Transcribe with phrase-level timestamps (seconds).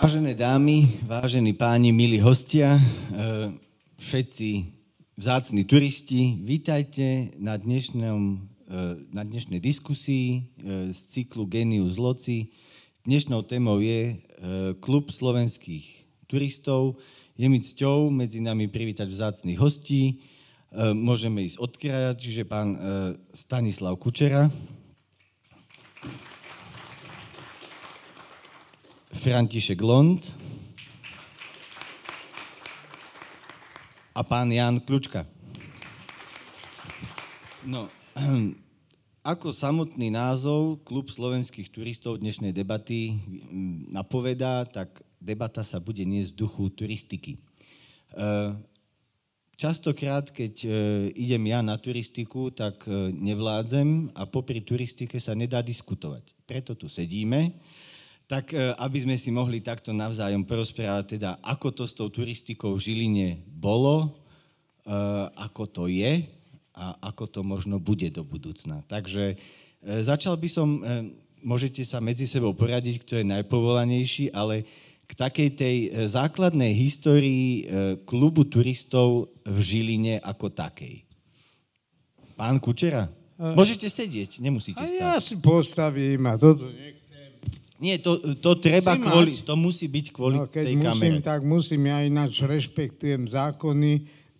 [0.00, 3.52] Vážené dámy, vážení páni, milí hostia, eh,
[4.00, 4.72] všetci
[5.20, 12.48] vzácni turisti, vítajte na, dnešnom, eh, na dnešnej diskusii eh, z cyklu Genius Loci.
[13.04, 14.16] Dnešnou témou je
[14.80, 15.84] klub slovenských
[16.24, 16.96] turistov.
[17.36, 20.24] Je mi cťou medzi nami privítať vzácných hostí.
[20.80, 22.76] Môžeme ísť od kraja, čiže pán
[23.36, 24.48] Stanislav Kučera.
[29.20, 30.32] František Lonc
[34.16, 35.28] a pán Jan Kľučka.
[37.68, 37.92] No,
[39.32, 46.32] ako samotný názov Klub slovenských turistov dnešnej debaty mm, napovedá, tak debata sa bude niesť
[46.32, 47.36] v duchu turistiky.
[47.36, 47.40] E,
[49.60, 50.68] častokrát, keď e,
[51.12, 56.24] idem ja na turistiku, tak e, nevládzem a popri turistike sa nedá diskutovať.
[56.48, 57.60] Preto tu sedíme
[58.30, 62.78] tak e, aby sme si mohli takto navzájom porozprávať, teda ako to s tou turistikou
[62.78, 64.08] v Žiline bolo, e,
[65.34, 66.30] ako to je
[66.70, 68.86] a ako to možno bude do budúcna.
[68.86, 69.36] Takže e,
[69.82, 70.78] začal by som,
[71.42, 74.62] môžete sa medzi sebou poradiť, kto je najpovolanejší, ale
[75.10, 77.66] k takej tej základnej histórii
[78.06, 81.02] klubu turistov v Žiline ako takej.
[82.38, 83.10] Pán Kučera?
[83.34, 85.02] Môžete sedieť, nemusíte stať.
[85.02, 86.99] A ja si postavím a toto nech
[87.80, 89.48] nie, to, to treba Chcem kvôli, mať.
[89.48, 91.24] to musí byť kvôli no, keď tej musím, kamere.
[91.24, 93.92] tak musím, ja ináč rešpektujem zákony,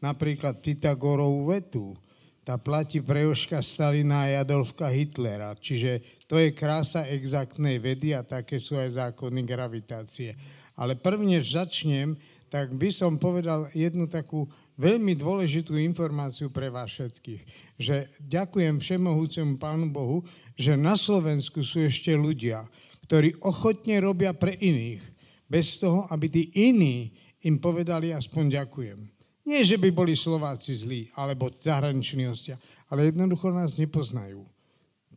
[0.04, 1.96] napríklad Pythagorovú vetu.
[2.44, 5.56] Tá platí pre Joška Stalina a Adolfka Hitlera.
[5.56, 10.36] Čiže to je krása exaktnej vedy a také sú aj zákony gravitácie.
[10.76, 12.16] Ale prvne, začnem,
[12.48, 14.48] tak by som povedal jednu takú
[14.80, 17.42] veľmi dôležitú informáciu pre vás všetkých.
[17.76, 20.24] Že ďakujem všemohúcemu Pánu Bohu,
[20.56, 22.64] že na Slovensku sú ešte ľudia,
[23.10, 25.02] ktorí ochotne robia pre iných,
[25.50, 27.10] bez toho, aby tí iní
[27.42, 29.02] im povedali aspoň ďakujem.
[29.50, 32.54] Nie, že by boli Slováci zlí, alebo zahraniční hostia,
[32.86, 34.46] ale jednoducho nás nepoznajú.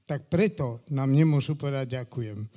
[0.10, 2.50] Tak preto nám nemôžu povedať ďakujem.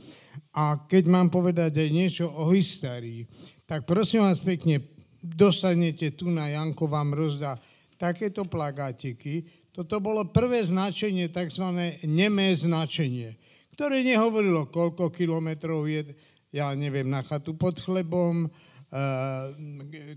[0.56, 3.28] A keď mám povedať aj niečo o histórii,
[3.68, 4.88] tak prosím vás pekne,
[5.20, 7.60] dostanete tu na Janko, vám rozdá
[8.00, 9.44] takéto plagátiky.
[9.68, 11.66] Toto bolo prvé značenie, tzv.
[12.08, 13.36] nemé značenie
[13.76, 16.16] ktoré nehovorilo, koľko kilometrov je,
[16.48, 19.52] ja neviem, na chatu pod chlebom, eh,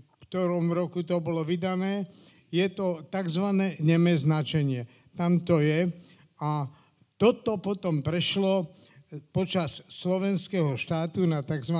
[0.00, 2.08] v ktorom roku to bolo vydané.
[2.48, 3.76] Je to tzv.
[3.84, 4.88] nemé značenie.
[5.12, 5.92] Tam to je.
[6.40, 6.66] A
[7.20, 8.72] toto potom prešlo
[9.28, 11.76] počas slovenského štátu na tzv.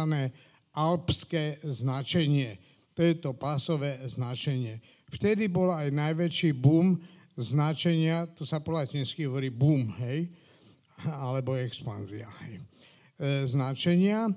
[0.76, 2.60] alpské značenie.
[2.92, 4.84] To je to pásové značenie.
[5.08, 7.00] Vtedy bol aj najväčší boom
[7.40, 10.28] značenia, to sa po latinsky hovorí boom, hej,
[11.08, 12.28] alebo expanzia.
[12.36, 14.32] E, značenia.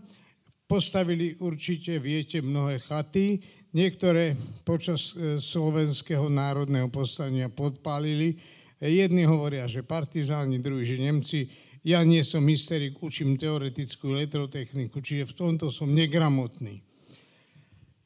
[0.67, 3.39] Postavili určite, viete, mnohé chaty.
[3.71, 4.35] Niektoré
[4.67, 8.35] počas e, slovenského národného povstania podpálili.
[8.79, 11.47] E, jedni hovoria, že partizáni, druhí, že Nemci.
[11.83, 16.79] Ja nie som hysterik, učím teoretickú elektrotechniku, čiže v tomto som negramotný.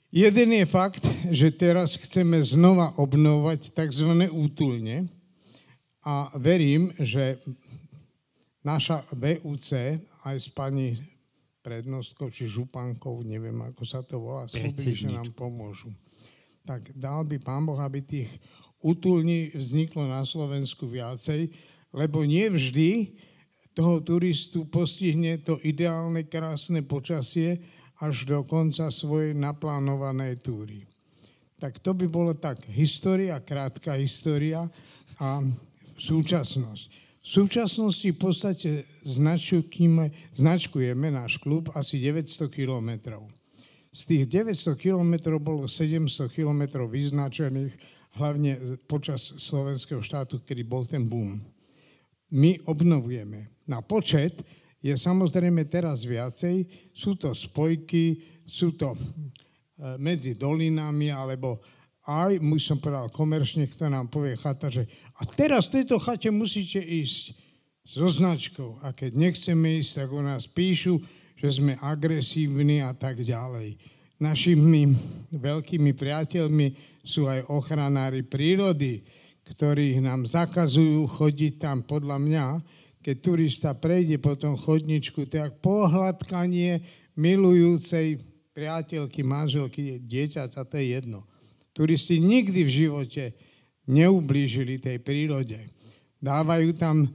[0.07, 4.31] Jeden je fakt, že teraz chceme znova obnovať tzv.
[4.31, 5.11] útulne
[6.01, 7.43] a verím, že
[8.67, 9.95] naša VUC
[10.27, 10.99] aj s pani
[11.63, 15.95] prednostkou či župankou, neviem ako sa to volá, slúbili, že nám pomôžu.
[16.67, 18.27] Tak dal by pán Boh, aby tých
[18.83, 21.47] útulní vzniklo na Slovensku viacej,
[21.95, 23.15] lebo nie vždy
[23.71, 27.63] toho turistu postihne to ideálne, krásne počasie
[28.03, 30.83] až do konca svojej naplánovanej túry.
[31.57, 34.69] Tak to by bolo tak história, krátka história
[35.17, 35.41] a
[35.97, 37.06] súčasnosť.
[37.27, 38.69] V súčasnosti v podstate
[39.03, 43.27] značkujeme, značkujeme náš klub asi 900 kilometrov.
[43.91, 47.75] Z tých 900 kilometrov bolo 700 kilometrov vyznačených
[48.15, 51.43] hlavne počas slovenského štátu, kedy bol ten boom.
[52.31, 53.51] My obnovujeme.
[53.67, 54.39] Na počet
[54.79, 56.63] je samozrejme teraz viacej.
[56.95, 58.99] Sú to spojky, sú to e,
[59.99, 61.59] medzi dolinami alebo
[62.07, 64.87] aj, mu som povedal komerčne, kto nám povie chata, že
[65.19, 67.35] a teraz v tejto chate musíte ísť
[67.83, 68.79] so značkou.
[68.79, 71.03] A keď nechceme ísť, tak u nás píšu,
[71.35, 73.75] že sme agresívni a tak ďalej.
[74.17, 74.95] Našimi
[75.35, 76.67] veľkými priateľmi
[77.05, 79.05] sú aj ochranári prírody,
[79.45, 82.45] ktorí nám zakazujú chodiť tam podľa mňa,
[83.03, 86.83] keď turista prejde po tom chodničku, tak pohľadkanie
[87.15, 88.19] milujúcej
[88.51, 91.23] priateľky, manželky, dieťaťa, to je jedno.
[91.77, 93.23] Turisti nikdy v živote
[93.85, 95.61] neublížili tej prírode.
[96.17, 97.05] Dávajú tam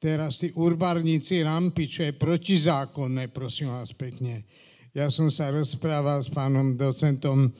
[0.00, 4.48] teraz tí urbarníci rampy, čo je protizákonné, prosím vás pekne.
[4.96, 7.52] Ja som sa rozprával s pánom docentom,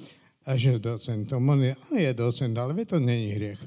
[0.56, 3.60] že docentom, on je, on je docent, ale to není hriech,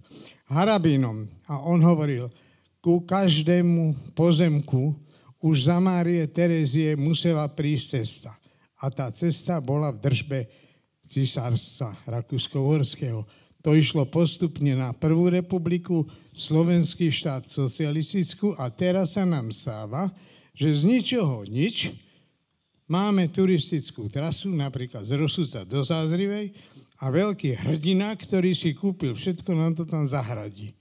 [0.50, 1.30] Harabínom.
[1.45, 2.33] A on hovoril,
[2.81, 4.97] ku každému pozemku
[5.45, 8.33] už za Márie Terezie musela prísť cesta.
[8.81, 10.39] A tá cesta bola v držbe
[11.09, 13.25] cisárstva Rakúsko-Horského.
[13.65, 20.07] To išlo postupne na Prvú republiku, Slovenský štát socialistickú a teraz sa nám stáva,
[20.56, 21.91] že z ničoho nič
[22.88, 26.56] máme turistickú trasu, napríklad z Rosúca do Zázrivej
[27.00, 30.71] a veľký hrdina, ktorý si kúpil všetko, nám to tam zahradí.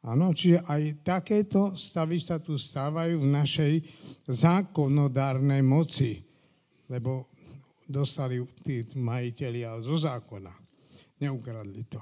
[0.00, 3.72] Áno, čiže aj takéto stavy sa tu stávajú v našej
[4.24, 6.24] zákonodárnej moci,
[6.88, 7.29] lebo
[7.90, 10.54] dostali tí majiteľi ale zo zákona.
[11.18, 11.98] Neukradli to.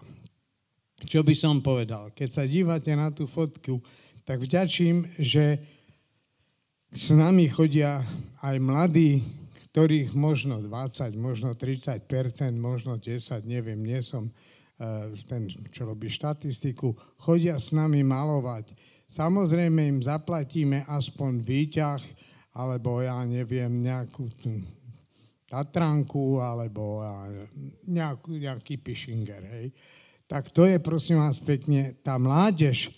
[1.02, 2.12] Čo by som povedal?
[2.12, 3.80] Keď sa dívate na tú fotku,
[4.28, 5.56] tak vďačím, že
[6.92, 8.04] s nami chodia
[8.44, 9.24] aj mladí,
[9.72, 12.04] ktorých možno 20, možno 30%
[12.56, 18.74] možno 10, neviem, nie som uh, ten, čo robí štatistiku, chodia s nami malovať.
[19.08, 22.02] Samozrejme im zaplatíme aspoň výťah,
[22.58, 24.26] alebo ja neviem, nejakú
[25.48, 27.00] Tatranku alebo
[27.88, 29.72] nejakú, nejaký Pishinger, hej.
[30.28, 32.92] Tak to je, prosím vás, pekne tá mládež.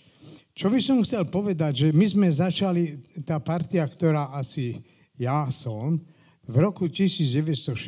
[0.51, 4.83] Čo by som chcel povedať, že my sme začali, tá partia, ktorá asi
[5.15, 5.95] ja som,
[6.43, 7.79] v roku 1960.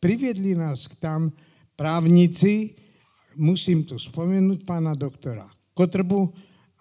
[0.00, 1.28] Priviedli nás k tam
[1.76, 2.72] právnici,
[3.36, 5.44] musím tu spomenúť pána doktora
[5.76, 6.32] Kotrbu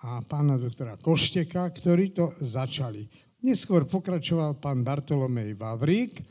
[0.08, 3.04] a pána doktora Košteka, ktorí to začali.
[3.44, 6.24] Neskôr pokračoval pán Bartolomej Vavrík,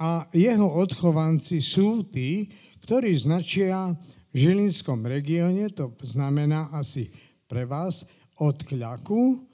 [0.00, 2.48] a jeho odchovanci sú tí,
[2.88, 3.92] ktorí značia
[4.32, 7.12] v Žilinskom regióne, to znamená asi
[7.44, 8.08] pre vás,
[8.40, 9.44] od Kľaku,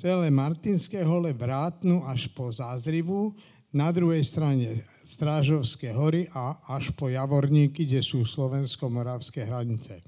[0.00, 3.36] celé Martinské hole, Vrátnu až po Zázrivu,
[3.74, 10.00] na druhej strane Strážovské hory a až po Javorníky, kde sú slovensko-moravské hranice.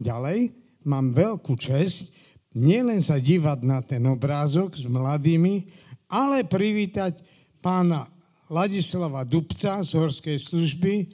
[0.00, 0.56] Ďalej
[0.88, 2.14] mám veľkú čest
[2.54, 5.66] nielen sa dívať na ten obrázok s mladými,
[6.06, 7.18] ale privítať
[7.58, 8.06] pána
[8.54, 11.10] Ladislava Dubca z Horskej služby.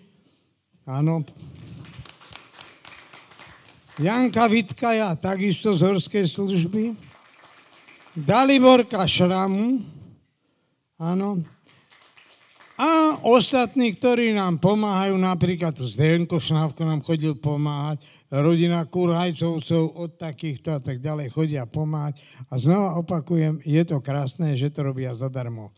[0.84, 1.24] Áno.
[3.96, 6.92] Janka Vitkaja, takisto z Horskej služby.
[8.12, 9.80] Daliborka Šramu.
[11.00, 11.40] Áno.
[12.76, 20.10] A ostatní, ktorí nám pomáhajú, napríklad tu Zdenko Šnávko nám chodil pomáhať, rodina Kurhajcovcov od
[20.20, 22.20] takýchto a tak ďalej chodia pomáhať.
[22.52, 25.72] A znova opakujem, je to krásne, že to robia zadarmo.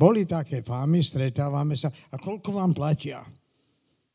[0.00, 1.92] Boli také fámy, stretávame sa.
[1.92, 3.20] A koľko vám platia?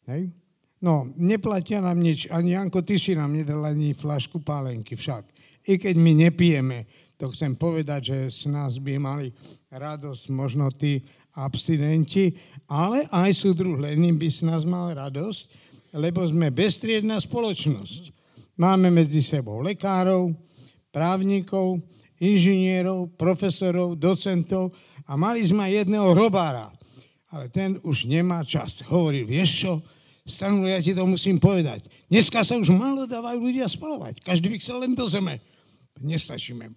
[0.09, 0.33] Hej?
[0.81, 2.25] No, neplatia nám nič.
[2.33, 5.29] Ani Janko, ty si nám nedal ani flašku pálenky však.
[5.69, 6.89] I keď my nepijeme,
[7.21, 9.29] to chcem povedať, že z nás by mali
[9.69, 11.05] radosť možno tí
[11.37, 12.33] abstinenti,
[12.65, 15.43] ale aj súdruh Lenin by z nás mal radosť,
[15.95, 18.09] lebo sme bezstriedná spoločnosť.
[18.57, 20.33] Máme medzi sebou lekárov,
[20.89, 21.83] právnikov,
[22.19, 24.71] inžinierov, profesorov, docentov
[25.05, 26.73] a mali sme jedného robára.
[27.29, 28.81] Ale ten už nemá čas.
[28.85, 29.71] Hovorí, vieš čo,
[30.25, 31.85] Stanul, ja ti to musím povedať.
[32.09, 34.25] Dneska sa už malo dávajú ľudia spalovať.
[34.25, 35.37] Každý by chcel len do zeme.
[36.01, 36.73] Nestačíme.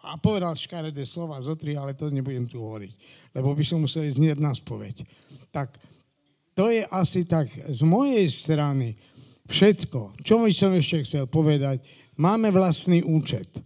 [0.00, 2.92] A povedal škaredé slova zo tri, ale to nebudem tu hovoriť,
[3.36, 5.04] lebo by som musel znieť na spoveď.
[5.52, 5.76] Tak
[6.56, 8.96] to je asi tak z mojej strany
[9.44, 10.24] všetko.
[10.24, 11.84] Čo by som ešte chcel povedať?
[12.16, 13.60] Máme vlastný účet.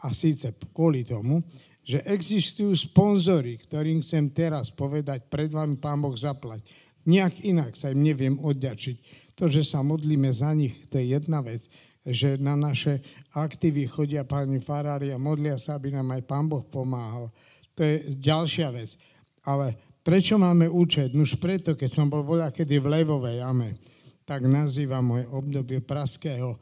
[0.00, 1.44] A síce kvôli tomu,
[1.90, 6.62] že existujú sponzory, ktorým chcem teraz povedať, pred vami Pán Boh zaplať.
[7.02, 8.96] Nejak inak sa im neviem odďačiť.
[9.34, 11.66] To, že sa modlíme za nich, to je jedna vec,
[12.06, 13.02] že na naše
[13.34, 17.26] aktívy chodia páni farári a modlia sa, aby nám aj Pán Boh pomáhal.
[17.74, 18.94] To je ďalšia vec.
[19.42, 19.74] Ale
[20.06, 21.10] prečo máme účet?
[21.10, 23.74] Už preto, keď som bol voľa kedy v Levovej jame,
[24.22, 26.54] tak nazývam moje obdobie praského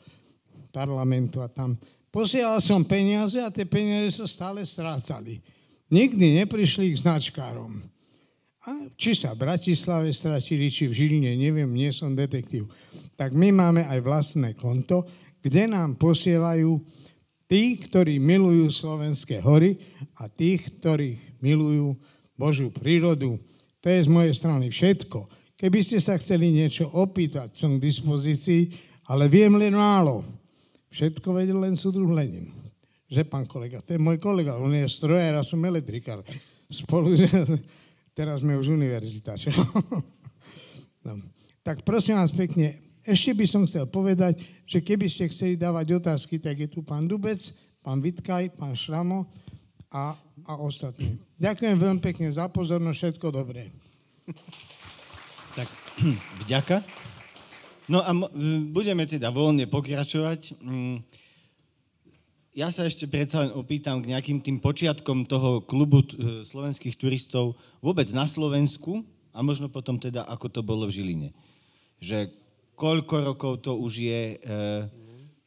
[0.73, 1.77] parlamentu a tam
[2.19, 5.39] Posielal som peniaze a tie peniaze sa stále strácali.
[5.87, 7.79] Nikdy neprišli k značkárom.
[8.67, 12.75] A či sa v Bratislave stratili, či v Žiline, neviem, nie som detektív.
[13.15, 15.07] Tak my máme aj vlastné konto,
[15.47, 16.83] kde nám posielajú
[17.47, 19.79] tí, ktorí milujú slovenské hory
[20.19, 21.95] a tých, ktorí milujú
[22.35, 23.39] Božú prírodu.
[23.79, 25.31] To je z mojej strany všetko.
[25.55, 28.75] Keby ste sa chceli niečo opýtať, som k dispozícii,
[29.07, 30.27] ale viem len málo.
[30.89, 32.49] Všetko vedel len súdruh Lenin.
[33.09, 33.81] Že, pán kolega?
[33.85, 36.21] To je môj kolega, on je strojer a som elektrikár.
[36.69, 37.17] Spolu,
[38.19, 39.37] teraz sme už univerzita.
[39.37, 39.53] Čo?
[40.99, 41.25] No.
[41.65, 46.37] Tak prosím vás pekne, ešte by som chcel povedať, že keby ste chceli dávať otázky,
[46.37, 47.41] tak je tu pán Dubec,
[47.81, 49.25] pán Vitkaj, pán Šramo
[49.89, 50.13] a,
[50.45, 51.17] a ostatní.
[51.41, 53.73] Ďakujem veľmi pekne za pozornosť, všetko dobré.
[55.57, 55.69] Tak,
[56.45, 56.85] vďaka.
[57.89, 58.13] No a
[58.69, 60.61] budeme teda voľne pokračovať.
[60.61, 61.01] Mm,
[62.53, 67.57] ja sa ešte predsa len opýtam k nejakým tým počiatkom toho klubu e, slovenských turistov
[67.81, 71.29] vôbec na Slovensku a možno potom teda, ako to bolo v Žiline.
[72.03, 72.29] Že
[72.77, 74.57] koľko rokov to už je, e,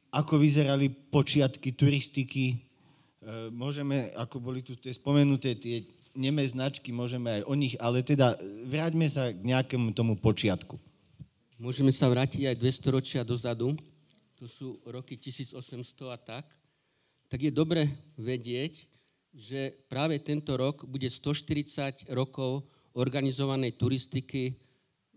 [0.10, 2.58] ako vyzerali počiatky turistiky, e,
[3.54, 5.86] môžeme, ako boli tu tie spomenuté tie
[6.18, 8.34] nemé značky, môžeme aj o nich, ale teda
[8.66, 10.91] vráťme sa k nejakému tomu počiatku.
[11.62, 13.78] Môžeme sa vrátiť aj 200 ročia dozadu,
[14.34, 15.62] to sú roky 1800
[16.10, 16.50] a tak,
[17.30, 17.86] tak je dobre
[18.18, 18.90] vedieť,
[19.30, 22.66] že práve tento rok bude 140 rokov
[22.98, 24.58] organizovanej turistiky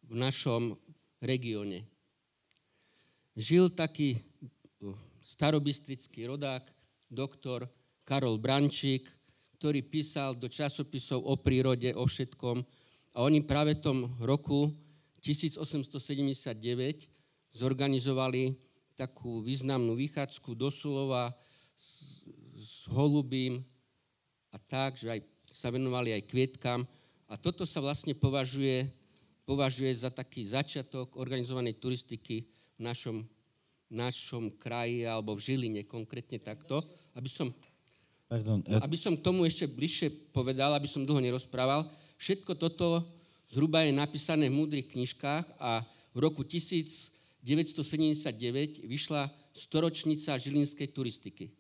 [0.05, 0.77] v našom
[1.25, 1.89] regióne.
[3.41, 4.93] Žil taký uh,
[5.25, 6.69] starobistrický rodák,
[7.09, 7.73] doktor
[8.05, 9.09] Karol Brančík,
[9.57, 12.61] ktorý písal do časopisov o prírode, o všetkom.
[13.17, 14.84] A oni práve v tom roku
[15.25, 17.09] 1879
[17.57, 18.53] zorganizovali
[18.93, 21.33] takú významnú vychádzku do Sulova
[21.73, 23.65] s, s holubím
[24.53, 26.85] a tak, že aj sa venovali aj kvietkam.
[27.25, 28.87] A toto sa vlastne považuje,
[29.49, 32.45] považuje za taký začiatok organizovanej turistiky
[32.77, 33.25] v našom,
[33.89, 36.85] našom kraji alebo v Žiline konkrétne takto.
[37.17, 37.49] Aby som
[38.25, 38.65] Pardon.
[38.81, 43.05] Aby som k tomu ešte bližšie povedal, aby som dlho nerozprával, všetko toto
[43.55, 51.55] zhruba je napísané v múdrych knižkách a v roku 1979 vyšla storočnica žilinskej turistiky.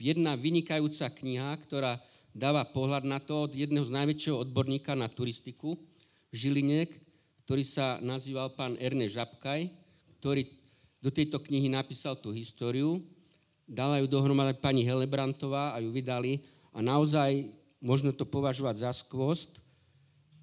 [0.00, 2.00] Jedna vynikajúca kniha, ktorá
[2.32, 5.76] dáva pohľad na to od jedného z najväčšieho odborníka na turistiku
[6.32, 6.88] v Žiline,
[7.44, 9.68] ktorý sa nazýval pán Erne Žabkaj,
[10.24, 10.48] ktorý
[11.04, 13.04] do tejto knihy napísal tú históriu
[13.68, 17.48] dala ju dohromady pani Helebrantová a ju vydali a naozaj
[17.80, 19.63] možno to považovať za skvost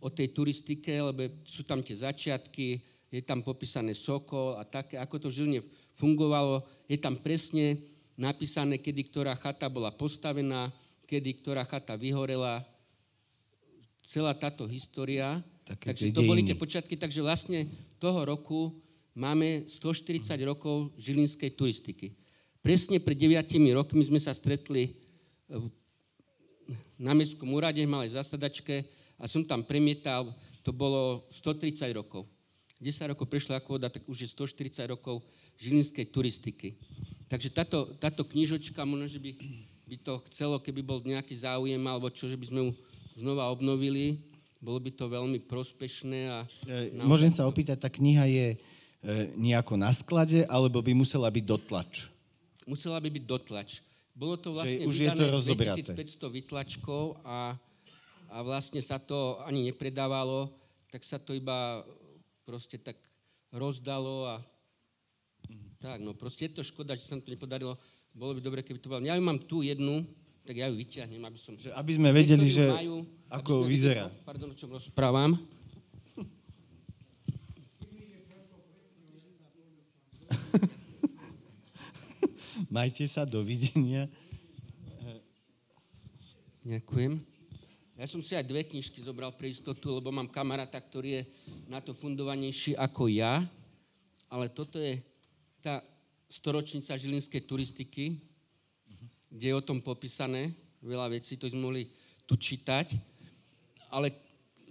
[0.02, 2.82] o tej turistike, lebo sú tam tie začiatky,
[3.12, 5.62] je tam popísané Sokol a také, ako to v Žiline
[5.94, 6.66] fungovalo.
[6.90, 7.78] Je tam presne
[8.18, 10.74] napísané, kedy ktorá chata bola postavená,
[11.06, 12.64] kedy ktorá chata vyhorela.
[14.02, 15.44] Celá táto história.
[15.68, 16.98] Také takže to boli tie počiatky.
[16.98, 17.70] Takže vlastne
[18.02, 18.74] toho roku
[19.14, 22.16] máme 140 rokov žilinskej turistiky.
[22.64, 23.38] Presne pred 9
[23.76, 24.96] rokmi sme sa stretli
[26.96, 28.88] na Mestskom úrade, malej zasadačke
[29.22, 30.34] a som tam premietal,
[30.66, 32.26] to bolo 130 rokov.
[32.82, 35.22] 10 rokov prešlo ako voda, tak už je 140 rokov
[35.62, 36.74] žilinskej turistiky.
[37.30, 39.32] Takže táto, táto knižočka, možno, že by,
[39.86, 42.70] by to chcelo, keby bol nejaký záujem, alebo čo, že by sme ju
[43.22, 44.18] znova obnovili,
[44.58, 46.20] bolo by to veľmi prospešné.
[46.34, 48.58] A e, Môžem sa opýtať, tá kniha je e,
[49.38, 52.10] nejako na sklade, alebo by musela byť dotlač?
[52.72, 53.70] musela by byť dotlač.
[54.12, 55.26] Bolo to vlastne už je to
[55.56, 57.56] 2500 vytlačkov a,
[58.32, 60.48] a vlastne sa to ani nepredávalo,
[60.88, 61.84] tak sa to iba
[62.48, 62.96] proste tak
[63.52, 64.40] rozdalo a
[65.84, 67.76] tak, no proste je to škoda, že sa to nepodarilo.
[68.16, 69.04] Bolo by dobre, keby to bolo.
[69.04, 70.06] Ja ju mám tu jednu,
[70.46, 71.58] tak ja ju vyťahnem, aby som...
[71.58, 74.08] Že aby sme vedeli, že majú, ako vyzerá.
[74.08, 75.38] Vedeli, pardon, o čom rozprávam.
[82.76, 84.08] Majte sa, dovidenia.
[86.62, 87.31] Ďakujem.
[88.02, 91.24] Ja som si aj dve knižky zobral pre istotu, lebo mám kamaráta, ktorý je
[91.70, 93.46] na to fundovanejší ako ja,
[94.26, 94.98] ale toto je
[95.62, 95.86] tá
[96.26, 98.18] storočnica žilinskej turistiky,
[99.30, 100.50] kde je o tom popísané
[100.82, 101.94] veľa vecí, to sme mohli
[102.26, 102.98] tu čítať.
[103.94, 104.10] Ale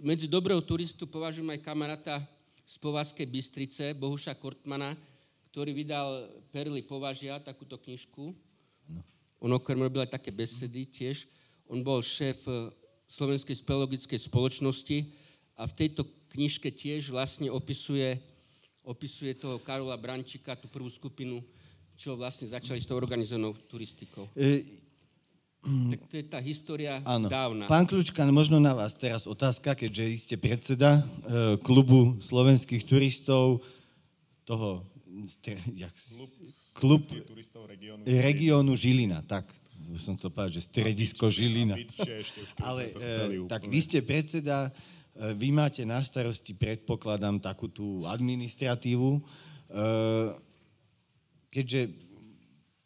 [0.03, 2.19] medzi dobrou turistu považujem aj kamaráta
[2.67, 4.91] z Povazkej Bystrice, Bohuša Kortmana,
[5.55, 8.35] ktorý vydal Perly považia, takúto knižku.
[8.91, 8.99] No.
[9.39, 11.31] On okrem robil aj také besedy tiež.
[11.71, 12.43] On bol šéf
[13.11, 14.97] Slovenskej speleologickej spoločnosti
[15.59, 18.15] a v tejto knižke tiež vlastne opisuje,
[18.87, 21.43] opisuje toho Karola Brančika, tú prvú skupinu,
[21.99, 24.31] čo vlastne začali s tou organizovanou turistikou.
[24.31, 24.63] E,
[25.61, 27.27] tak to je tá história áno.
[27.27, 27.67] dávna.
[27.67, 33.61] Pán Kľúčka, možno na vás teraz otázka, keďže ste predseda e, klubu slovenských turistov,
[34.47, 34.87] toho
[35.75, 35.93] jak,
[36.73, 39.45] klub turistov regionu, regionu Žilina, tak
[39.99, 41.75] som chcel povedať, že stredisko Žilina.
[42.61, 44.69] Ale e, tak vy ste predseda,
[45.15, 49.21] e, vy máte na starosti, predpokladám, takú tú administratívu, e,
[51.51, 52.11] keďže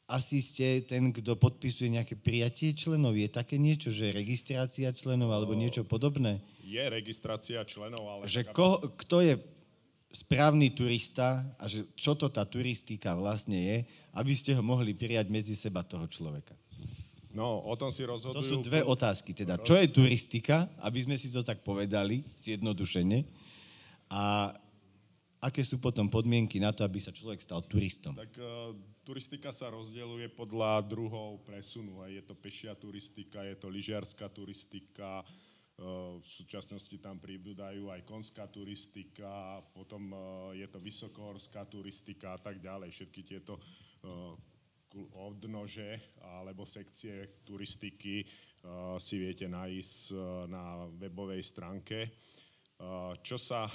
[0.06, 3.18] asi ste ten, kto podpisuje nejaké prijatie členov.
[3.18, 6.46] Je také niečo, že registrácia členov alebo no, niečo podobné?
[6.62, 8.30] Je registrácia členov, ale...
[8.30, 9.34] Že ko, kto je
[10.16, 13.78] správny turista a že čo to tá turistika vlastne je,
[14.16, 16.56] aby ste ho mohli prijať medzi seba toho človeka.
[17.36, 18.48] No, o tom si To rozhodujú...
[18.48, 19.36] sú dve otázky.
[19.36, 23.28] Teda, čo je turistika, aby sme si to tak povedali, zjednodušene,
[24.08, 24.56] a
[25.44, 28.16] aké sú potom podmienky na to, aby sa človek stal turistom?
[28.16, 28.72] Tak uh,
[29.04, 32.08] turistika sa rozdeľuje podľa druhov presunu.
[32.08, 38.48] Je to pešia turistika, je to lyžiarská turistika, uh, v súčasnosti tam pribúdajú aj konská
[38.48, 40.20] turistika, potom uh,
[40.56, 42.96] je to vysokohorská turistika a tak ďalej.
[42.96, 43.60] Všetky tieto
[45.16, 52.10] odnože alebo sekcie turistiky uh, si viete nájsť uh, na webovej stránke.
[52.76, 53.68] Uh, čo sa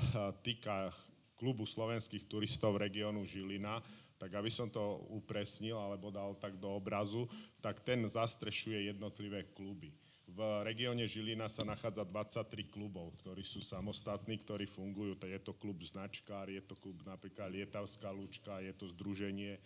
[0.45, 0.93] týka
[1.41, 3.81] klubu slovenských turistov regiónu Žilina,
[4.21, 7.25] tak aby som to upresnil alebo dal tak do obrazu,
[7.65, 9.97] tak ten zastrešuje jednotlivé kluby.
[10.31, 15.19] V regióne Žilina sa nachádza 23 klubov, ktorí sú samostatní, ktorí fungujú.
[15.27, 19.59] Je to klub Značkár, je to klub napríklad Lietavská Lučka, je to združenie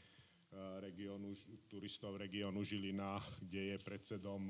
[0.82, 1.34] regionu,
[1.66, 4.48] turistov regiónu Žilina, kde je predsedom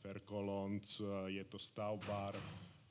[0.00, 0.84] Ferkolonc,
[1.28, 2.36] je to Stavbar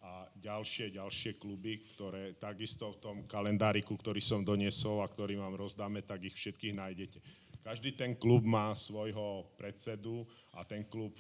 [0.06, 5.58] a ďalšie, ďalšie kluby, ktoré takisto v tom kalendáriku, ktorý som doniesol a ktorý vám
[5.58, 7.20] rozdáme, tak ich všetkých nájdete.
[7.66, 10.22] Každý ten klub má svojho predsedu
[10.54, 11.18] a ten klub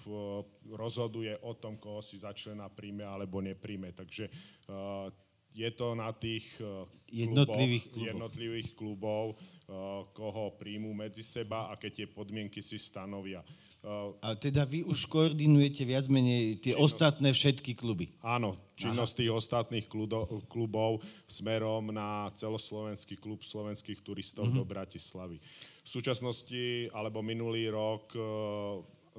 [0.69, 3.97] rozhoduje o tom, koho si za člena príjme alebo nepríjme.
[3.97, 4.29] Takže
[5.55, 6.43] je to na tých
[7.07, 9.25] jednotlivých, kluboch, jednotlivých klubov,
[10.11, 13.39] koho príjmu medzi seba a keď tie podmienky si stanovia.
[14.25, 18.09] A teda vy už koordinujete viac menej tie činnosť, ostatné všetky kluby?
[18.25, 19.19] Áno, činnosť Aha.
[19.21, 24.57] tých ostatných kludo, klubov smerom na celoslovenský klub slovenských turistov uh-huh.
[24.57, 25.37] do Bratislavy.
[25.85, 28.09] V súčasnosti, alebo minulý rok,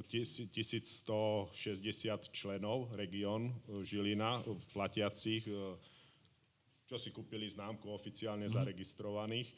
[0.02, 1.54] 1160
[2.34, 3.54] členov región
[3.86, 4.42] Žilina,
[4.74, 5.46] platiacich,
[6.86, 8.62] čo si kúpili známku oficiálne uh-huh.
[8.62, 9.50] zaregistrovaných.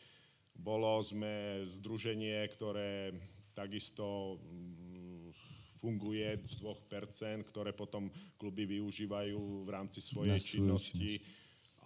[0.59, 3.15] Bolo sme združenie, ktoré
[3.55, 4.41] takisto
[5.79, 11.23] funguje z 2%, ktoré potom kluby využívajú v rámci svojej činnosti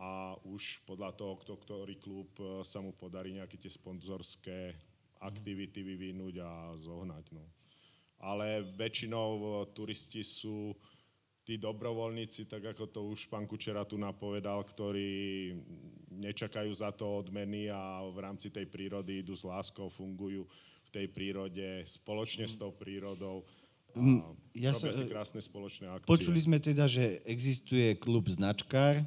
[0.00, 4.72] a už podľa toho, kto, ktorý klub e, sa mu podarí nejaké tie sponzorské
[5.20, 7.24] aktivity vyvinúť a zohnať.
[7.36, 7.44] No.
[8.24, 9.44] Ale väčšinou e,
[9.76, 10.72] turisti sú
[11.42, 15.50] tí dobrovoľníci, tak ako to už pán Kučera tu napovedal, ktorí
[16.14, 20.46] nečakajú za to odmeny a v rámci tej prírody idú s láskou, fungujú
[20.86, 23.42] v tej prírode spoločne s tou prírodou
[24.56, 26.08] ja sa, si krásne spoločné akcie.
[26.08, 29.04] Počuli sme teda, že existuje klub Značkár, e,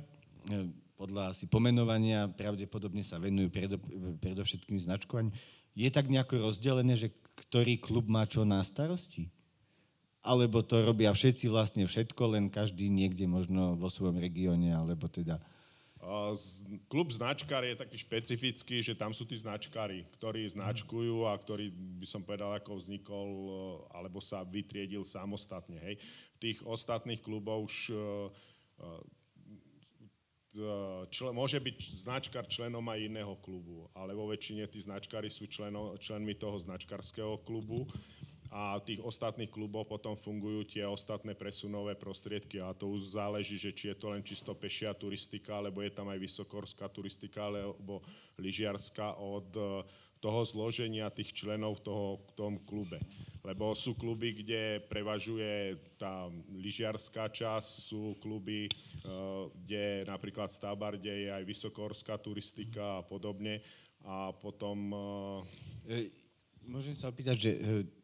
[0.95, 3.77] podľa asi pomenovania pravdepodobne sa venujú predo,
[4.21, 5.33] predovšetkým značkovaniu.
[5.75, 9.27] Je tak nejako rozdelené, že ktorý klub má čo na starosti?
[10.25, 15.37] Alebo to robia všetci vlastne všetko, len každý niekde možno vo svojom regióne, alebo teda
[16.85, 22.05] Klub značkár je taký špecifický, že tam sú tí značkári, ktorí značkujú a ktorý by
[22.05, 23.49] som povedal, ako vznikol e,
[23.89, 25.81] alebo sa vytriedil samostatne.
[25.81, 25.97] Hej.
[26.37, 28.89] V tých ostatných kluboch už e, e,
[31.09, 35.97] člen, môže byť značkár členom aj iného klubu, ale vo väčšine tí značkári sú členo,
[35.97, 37.89] členmi toho značkarského klubu
[38.53, 43.73] a tých ostatných klubov potom fungujú tie ostatné presunové prostriedky a to už záleží, že
[43.73, 48.05] či je to len čisto pešia turistika, alebo je tam aj vysokorská turistika, alebo
[48.37, 49.61] lyžiarská od e,
[50.21, 53.01] toho zloženia tých členov toho, v tom klube.
[53.45, 58.71] Lebo sú kluby, kde prevažuje tá lyžiarská časť, sú kluby, e,
[59.65, 63.61] kde napríklad v Stabarde je aj vysokohorská turistika a podobne.
[64.05, 64.93] A potom...
[65.89, 66.24] E,
[66.65, 67.59] Môžem sa opýtať, že e,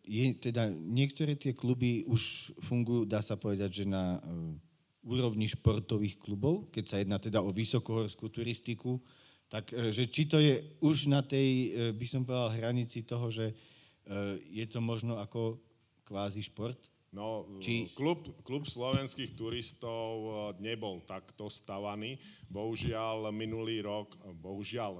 [0.05, 4.53] je, teda niektoré tie kluby už fungujú, dá sa povedať, že na uh,
[5.01, 9.01] úrovni športových klubov, keď sa jedná teda o vysokohorskú turistiku,
[9.49, 13.53] tak uh, že či to je už na tej, by som povedal, hranici toho, že
[14.49, 15.61] je to možno ako
[16.09, 16.91] kvázi šport?
[17.11, 17.91] No, Či...
[17.91, 20.31] klub, klub slovenských turistov
[20.63, 22.15] nebol takto stavaný.
[22.47, 24.95] Bohužiaľ, minulý rok, bohužiaľ,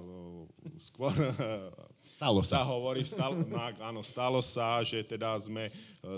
[0.76, 1.16] skôr
[2.22, 2.62] Stalo sa.
[2.62, 5.72] sa hovorí, stalo, no, áno, stalo sa, že teda sme, e,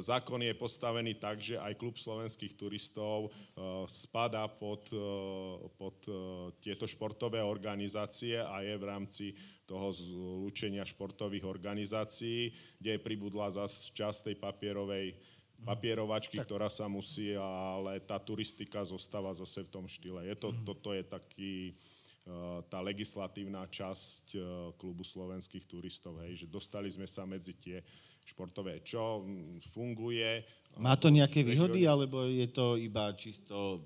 [0.04, 6.52] zákon je postavený tak, že aj klub slovenských turistov uh, spada pod, uh, pod uh,
[6.60, 9.26] tieto športové organizácie a je v rámci
[9.64, 12.52] toho zlúčenia športových organizácií,
[12.84, 15.16] kde je pribudla zase časť tej papierovej
[15.64, 16.52] papierovačky, tak.
[16.52, 20.28] ktorá sa musí, ale tá turistika zostáva zase v tom štýle.
[20.28, 20.68] Je to, mm.
[20.68, 21.54] Toto je taký,
[22.72, 24.44] tá legislatívna časť eh,
[24.80, 27.84] klubu slovenských turistov, hej, že dostali sme sa medzi tie
[28.24, 30.48] športové, čo hm, funguje.
[30.80, 33.84] Má to nejaké výhody, alebo je to iba čisto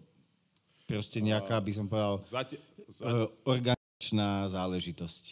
[0.85, 5.23] proste nejaká, by som povedal, zati- eh, organizačná záležitosť?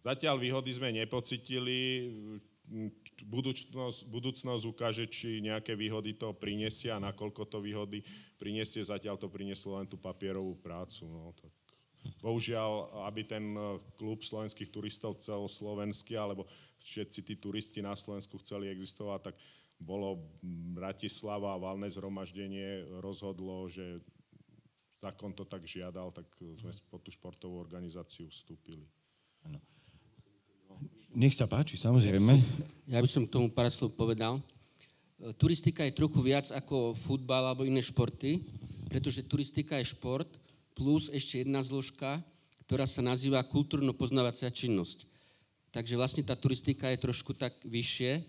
[0.00, 2.08] Zatiaľ výhody sme nepocitili,
[3.26, 8.00] budúcnosť, budúcnosť ukáže, či nejaké výhody to prinesie a nakoľko to výhody
[8.40, 8.80] prinesie.
[8.80, 11.04] Zatiaľ to prinieslo len tú papierovú prácu.
[11.04, 11.52] No, tak.
[12.20, 16.48] Bohužiaľ, aby ten e, klub slovenských turistov celoslovenský, alebo
[16.80, 19.36] všetci tí turisti na Slovensku chceli existovať, tak
[19.80, 20.20] bolo
[20.76, 24.04] Bratislava a valné zhromaždenie rozhodlo, že
[25.00, 26.28] zákon to tak žiadal, tak
[26.60, 28.84] sme pod tú športovú organizáciu vstúpili.
[29.48, 29.56] Ano.
[31.16, 32.36] Nech sa páči, samozrejme.
[32.86, 34.38] Ja by som k tomu pár slov povedal.
[34.38, 38.44] E, turistika je trochu viac ako futbal alebo iné športy,
[38.92, 40.28] pretože turistika je šport
[40.80, 42.24] plus ešte jedna zložka,
[42.64, 45.04] ktorá sa nazýva kultúrno-poznávacia činnosť.
[45.76, 48.24] Takže vlastne tá turistika je trošku tak vyššie.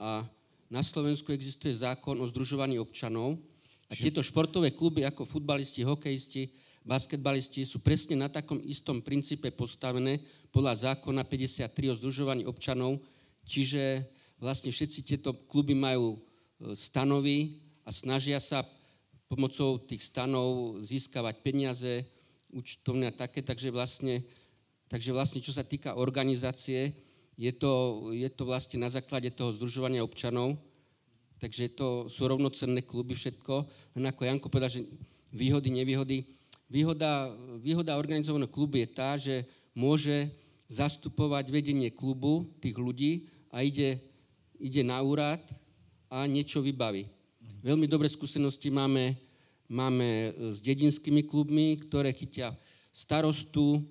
[0.00, 0.24] A
[0.72, 3.36] na Slovensku existuje zákon o združovaní občanov.
[3.86, 6.48] A tieto športové kluby ako futbalisti, hokejisti,
[6.80, 13.04] basketbalisti sú presne na takom istom princípe postavené podľa zákona 53 o združovaní občanov,
[13.44, 14.08] čiže
[14.40, 16.18] vlastne všetci tieto kluby majú e,
[16.72, 18.64] stanovy a snažia sa
[19.32, 22.04] pomocou tých stanov získavať peniaze,
[22.52, 24.20] účtovné a také, takže vlastne,
[24.92, 26.92] takže vlastne čo sa týka organizácie,
[27.40, 30.60] je to, je to vlastne na základe toho združovania občanov,
[31.40, 33.64] takže to sú rovnocenné kluby všetko.
[33.96, 34.84] Len ako Janko povedal, že
[35.32, 36.28] výhody, nevýhody,
[36.72, 37.28] Výhoda,
[37.60, 39.44] výhoda organizovaného klubu je tá, že
[39.76, 40.32] môže
[40.72, 43.12] zastupovať vedenie klubu, tých ľudí
[43.52, 44.00] a ide,
[44.56, 45.44] ide na úrad
[46.08, 47.12] a niečo vybaví.
[47.62, 49.14] Veľmi dobré skúsenosti máme,
[49.70, 52.50] máme s dedinskými klubmi, ktoré chytia
[52.90, 53.86] starostu,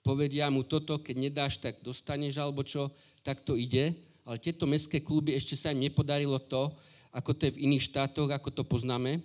[0.00, 2.88] povedia mu toto, keď nedáš, tak dostaneš, alebo čo,
[3.20, 3.92] tak to ide.
[4.24, 6.72] Ale tieto mestské kluby ešte sa im nepodarilo to,
[7.12, 9.20] ako to je v iných štátoch, ako to poznáme,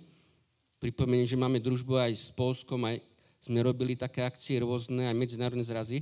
[0.80, 3.04] Pripomeniem, že máme družbu aj s Polskom, aj
[3.44, 6.00] sme robili také akcie rôzne, aj medzinárodné zrazy.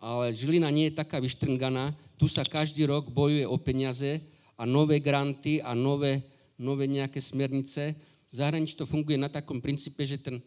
[0.00, 1.92] Ale Žilina nie je taká vyštrnganá.
[2.16, 4.24] Tu sa každý rok bojuje o peniaze
[4.56, 6.24] a nové granty a nové,
[6.58, 7.94] nové nejaké smernice.
[8.28, 10.42] V zahraničí to funguje na takom princípe, že ten,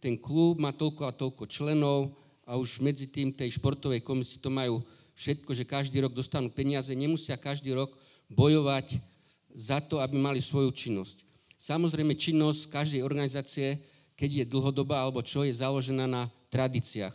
[0.00, 2.14] ten klub má toľko a toľko členov
[2.46, 4.80] a už medzi tým tej športovej komisii to majú
[5.18, 7.92] všetko, že každý rok dostanú peniaze, nemusia každý rok
[8.30, 8.98] bojovať
[9.52, 11.22] za to, aby mali svoju činnosť.
[11.58, 13.80] Samozrejme, činnosť každej organizácie,
[14.18, 17.14] keď je dlhodobá alebo čo, je založená na tradíciách.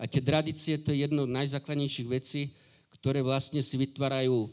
[0.00, 2.50] A tie tradície to je jedno z najzákladnejších vecí,
[2.98, 4.50] ktoré vlastne si vytvárajú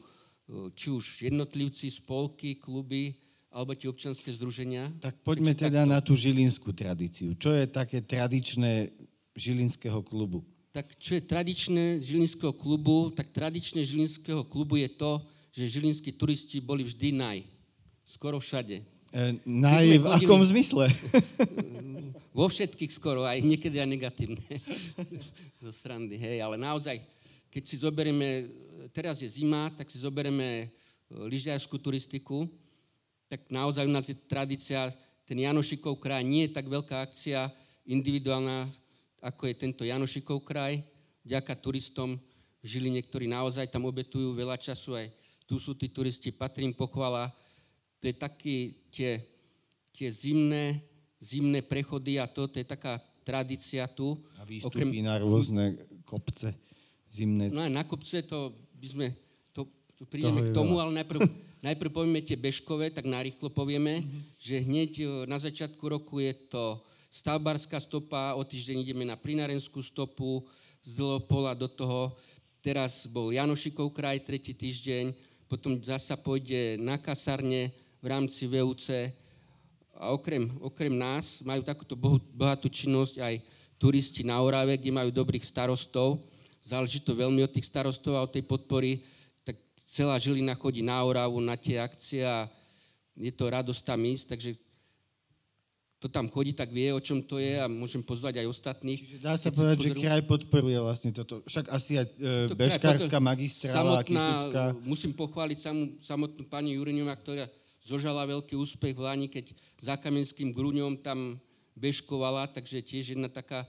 [0.74, 3.14] či už jednotlivci, spolky, kluby,
[3.50, 4.94] alebo tie občanské združenia.
[5.02, 5.94] Tak poďme Takže teda takto...
[5.94, 7.34] na tú žilinskú tradíciu.
[7.38, 8.94] Čo je také tradičné
[9.34, 10.46] žilinského klubu?
[10.70, 13.10] Tak čo je tradičné žilinského klubu?
[13.10, 15.12] Tak tradičné žilinského klubu je to,
[15.50, 17.40] že žilinskí turisti boli vždy naj.
[18.06, 18.86] Skoro všade.
[19.10, 20.94] E, naj v akom zmysle?
[22.38, 24.46] Vo všetkých skoro, aj niekedy aj negatívne.
[25.66, 27.02] Zo strandy, hej, ale naozaj,
[27.50, 28.50] keď si zoberieme,
[28.94, 30.66] teraz je zima, tak si zoberieme e,
[31.10, 32.46] lyžiarskú turistiku,
[33.26, 34.94] tak naozaj u nás je tradícia,
[35.26, 37.50] ten Janošikov kraj nie je tak veľká akcia
[37.86, 38.70] individuálna,
[39.22, 40.82] ako je tento Janošikov kraj,
[41.26, 42.18] vďaka turistom
[42.62, 45.08] v Žiline, ktorí naozaj tam obetujú veľa času, aj
[45.50, 47.34] tu sú tí turisti, patrím pochvala,
[47.98, 48.58] to je taký,
[48.94, 49.22] tie,
[49.94, 50.86] tie zimné,
[51.18, 54.22] zimné prechody a to, to je taká tradícia tu.
[54.38, 56.69] A výstupy Okrem, na rôzne kopce
[57.10, 57.50] zimné.
[57.52, 59.08] No aj na kopce to by sme,
[59.52, 59.68] to,
[59.98, 61.26] to prídeme k tomu, ale najprv,
[61.68, 64.22] najprv povieme tie bežkové, tak narýchlo povieme, mm-hmm.
[64.40, 69.82] že hneď e, na začiatku roku je to stavbárska stopa, o týždeň ideme na plinarenskú
[69.82, 70.46] stopu,
[70.80, 72.16] z Dlhopola do toho,
[72.64, 75.12] teraz bol Janošikov kraj, tretí týždeň,
[75.50, 79.12] potom zasa pôjde na kasarne, v rámci VUC.
[80.00, 82.00] A okrem, okrem nás majú takúto
[82.32, 83.36] bohatú činnosť aj
[83.76, 86.24] turisti na Orave, kde majú dobrých starostov.
[86.70, 89.02] Záleží to veľmi od tých starostov a od tej podpory.
[89.42, 89.58] Tak
[89.90, 92.46] celá Žilina chodí na Oravu, na tie akcie a
[93.18, 94.52] je to radosť tam ísť, takže
[96.00, 99.04] to tam chodí, tak vie, o čom to je a môžem pozvať aj ostatných.
[99.04, 101.44] Čiže dá sa povedať, že kraj podporuje vlastne toto.
[101.44, 104.80] Však asi aj e, bežkárska magistrála, Kisucká.
[104.80, 107.52] Musím pochváliť samú, samotnú pani Juriňová, ktorá
[107.84, 109.52] zožala veľký úspech v Lani, keď
[109.84, 111.36] za Kamenským grúňom tam
[111.76, 113.68] bežkovala, takže tiež jedna taká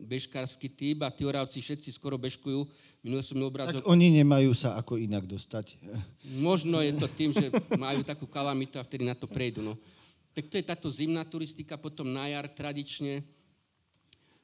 [0.00, 2.64] bežkársky typ a tí oravci všetci skoro bežkujú.
[3.04, 3.84] Minul som obrazok...
[3.84, 5.76] Tak oni nemajú sa ako inak dostať.
[6.44, 9.60] Možno je to tým, že majú takú kalamitu a vtedy na to prejdú.
[9.60, 9.76] No.
[10.32, 13.24] Tak to je táto zimná turistika, potom na jar tradične.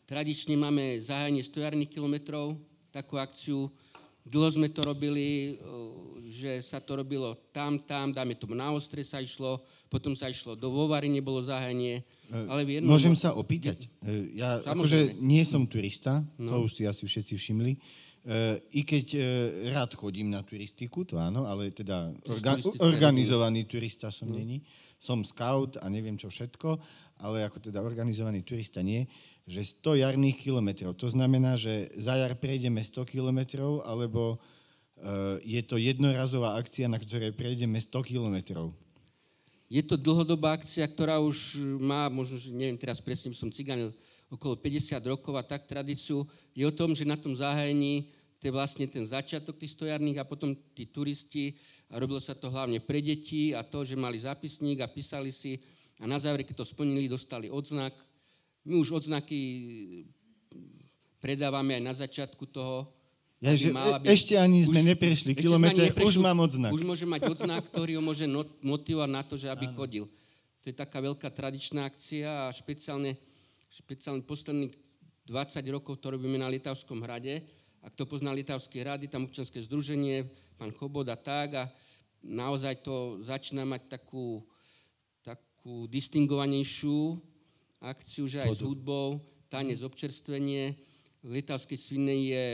[0.06, 2.54] Tradične máme zahájenie stojarných kilometrov,
[2.94, 3.72] takú akciu
[4.26, 5.54] Dlho sme to robili,
[6.26, 10.58] že sa to robilo tam, tam, dáme tomu na Ostre sa išlo, potom sa išlo
[10.58, 12.02] do Vovary, nebolo zahanie.
[12.26, 12.90] E, ale jednom...
[12.90, 13.86] Môžem sa opýtať?
[14.02, 16.50] E, ja akože nie som turista, no.
[16.50, 17.72] to už si asi všetci všimli.
[18.74, 19.20] I keď e,
[19.70, 24.66] rád chodím na turistiku, to áno, ale teda orga, organizovaný turista som není.
[24.98, 26.74] Som scout a neviem čo všetko,
[27.22, 29.06] ale ako teda organizovaný turista nie,
[29.46, 30.98] že 100 jarných kilometrov.
[30.98, 34.36] To znamená, že za jar prejdeme 100 kilometrov, alebo e,
[35.46, 38.74] je to jednorazová akcia, na ktorej prejdeme 100 kilometrov.
[39.70, 43.94] Je to dlhodobá akcia, ktorá už má, možno, že neviem teraz presne, som cigánil,
[44.26, 46.26] okolo 50 rokov a tak tradíciu.
[46.50, 50.28] Je o tom, že na tom zahájení to je vlastne ten začiatok tých stojarných a
[50.28, 51.56] potom tí turisti
[51.88, 55.56] a robilo sa to hlavne pre deti a to, že mali zápisník a písali si
[55.96, 57.96] a na záver, keď to splnili, dostali odznak.
[58.66, 59.38] My už odznaky
[61.22, 62.90] predávame aj na začiatku toho.
[63.38, 66.74] Ja, že mala byť, ešte ani sme už, neprešli kilometr, už mám odznak.
[66.74, 68.26] Už môže mať odznak, ktorý ho môže
[68.64, 69.76] motivovať na to, že aby Áno.
[69.78, 70.04] chodil.
[70.64, 73.14] To je taká veľká tradičná akcia a špeciálne,
[73.70, 74.74] špeciálne posledných
[75.30, 77.46] 20 rokov to robíme na Litavskom hrade
[77.82, 80.26] a kto pozná Litavské rady, tam občanské združenie,
[80.58, 81.64] pán Chobod a tak a
[82.24, 84.42] naozaj to začína mať takú,
[85.22, 87.18] takú distingovanejšiu
[87.80, 90.76] akciu, že aj s hudbou, tanec, občerstvenie.
[91.22, 92.44] V Litavskej svine je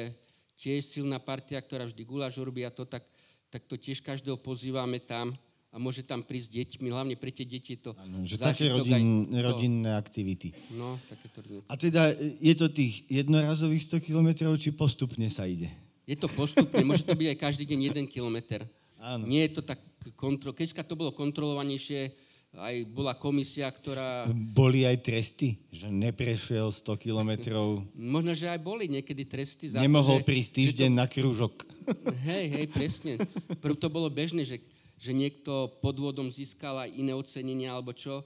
[0.59, 3.03] tiež silná partia, ktorá vždy guláš robí a to, tak,
[3.51, 5.35] tak to tiež každého pozývame tam
[5.73, 9.41] a môže tam prísť deťmi, hlavne pre tie deti to ano, že také rodin, to,
[9.41, 10.53] rodinné aktivity.
[10.77, 11.65] No, takéto rodinné.
[11.65, 15.73] A teda je to tých jednorazových 100 kilometrov, či postupne sa ide?
[16.05, 18.69] Je to postupne, môže to byť aj každý deň jeden kilometr.
[19.01, 19.25] Áno.
[19.25, 19.81] Nie je to tak
[20.15, 20.53] kontrol...
[20.53, 22.13] Keď to bolo kontrolovanejšie,
[22.53, 24.29] aj bola komisia, ktorá...
[24.29, 27.85] Boli aj tresty, že neprešiel 100 kilometrov.
[28.17, 30.99] Možno, že aj boli niekedy tresty za Nemohol to, že, prísť týždeň to...
[31.01, 31.55] na krúžok.
[32.29, 33.13] Hej, hej, presne.
[33.59, 34.63] Prv to bolo bežné, že
[35.03, 38.23] že niekto podvodom získal aj iné ocenenie alebo čo.
[38.23, 38.25] E,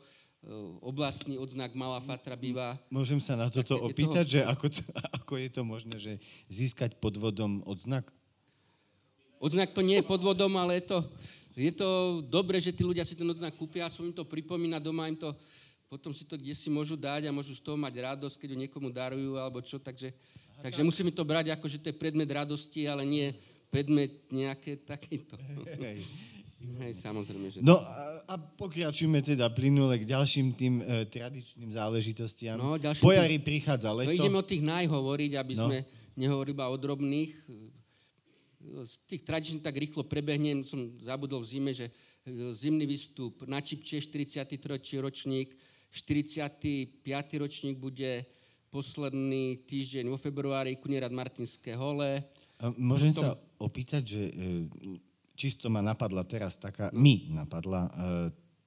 [0.85, 2.77] oblastný odznak Malá Fatra býva...
[2.93, 4.33] Môžem sa na toto opýtať, toho...
[4.37, 4.83] že ako, to,
[5.25, 6.13] ako je to možné, že
[6.53, 8.13] získať podvodom odznak?
[9.41, 10.99] Odznak to nie je podvodom, ale je to,
[11.57, 15.09] je to dobré, že tí ľudia si ten odznak kúpia a im to pripomína doma,
[15.09, 15.33] im to,
[15.89, 18.59] potom si to kde si môžu dať a môžu z toho mať radosť, keď ho
[18.61, 19.81] niekomu darujú alebo čo.
[19.81, 20.89] Takže, Aha, takže tak.
[20.93, 23.33] musíme to brať ako, že to je predmet radosti, ale nie
[23.73, 25.41] predmet nejaké takéto.
[25.81, 26.05] Hej.
[26.57, 27.59] Hej, samozrejme, že...
[27.61, 32.57] No a, a pokračujeme teda plynule k ďalším tým e, tradičným záležitostiam.
[32.59, 33.45] No, po jari tým...
[33.45, 34.11] prichádza leto.
[34.11, 35.69] No ideme o tých najhovoriť, aby no.
[35.69, 35.79] sme
[36.17, 37.33] nehovorili iba o drobných.
[38.67, 41.93] Z tých tradičných tak rýchlo prebehnem, som zabudol v zime, že e,
[42.53, 44.59] zimný výstup na Čipče 43.
[44.99, 45.55] ročník,
[45.95, 47.07] 45.
[47.39, 48.27] ročník bude
[48.69, 52.21] posledný týždeň vo februári Kunierad Martinské hole.
[52.61, 53.25] A môžem Potom...
[53.25, 54.33] sa opýtať, že e,
[55.39, 57.91] čisto ma napadla teraz taká, mi napadla e,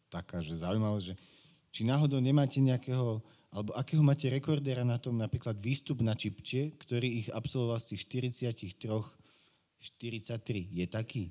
[0.10, 1.16] taká, že zaujímavosť, že
[1.70, 3.22] či náhodou nemáte nejakého,
[3.54, 8.02] alebo akého máte rekordera na tom napríklad výstup na Čipče, ktorý ich absolvoval z tých
[8.74, 9.19] 43,
[9.80, 10.68] 43.
[10.76, 11.24] Je taký?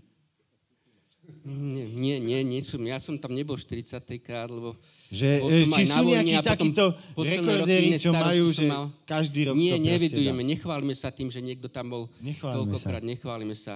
[1.44, 4.72] Nie, nie, nie, nie som, ja som tam nebol 43 krát, lebo
[5.12, 8.88] že, bol som či sú nejakí takíto rekordéri, čo majú, že mal...
[9.04, 13.11] každý rok Nie, to nevidujeme, nechválime sa tým, že niekto tam bol nechválime toľkokrát, sa.
[13.12, 13.74] nechválime sa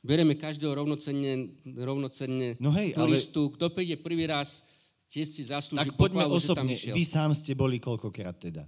[0.00, 3.52] bereme každého rovnocenne, rovnocenne no hej, turistu.
[3.52, 3.54] Ale...
[3.56, 4.64] Kto príde prvý raz,
[5.12, 6.74] tiež si zaslúži Tak poďme pochvalu, osobne.
[6.74, 8.64] Vy sám ste boli koľkokrát teda?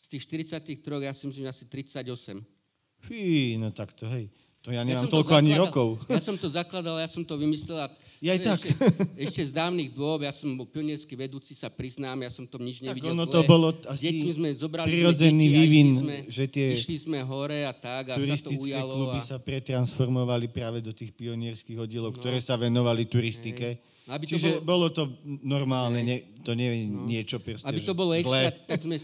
[0.00, 2.59] Z tých 43 ja si myslím, asi 38.
[3.04, 4.28] Fí, no tak to hej.
[4.60, 5.88] To ja nemám ja toľko ani rokov.
[6.04, 7.80] Ja som to zakladal, ja som to vymyslel.
[8.20, 8.60] Ja aj tak.
[8.60, 8.76] Ešte,
[9.16, 12.84] ešte z dávnych dôb, ja som bol pionierský vedúci, sa priznám, ja som tom nič
[12.84, 13.16] tak nevidel.
[13.16, 17.64] ono to bolo asi sme zobrali prirodzený sme vývin, sme, že tie išli sme hore
[17.64, 18.92] a tak a sa to ujalo.
[18.92, 19.24] kluby a...
[19.24, 22.20] sa pretransformovali práve do tých pionierských oddielov, no.
[22.20, 23.80] ktoré sa venovali turistike.
[24.04, 24.68] Aby to Čiže bolo...
[24.68, 27.08] bolo to normálne, ne, to nie je no.
[27.08, 29.00] niečo proste, Aby to bolo extra, tak sme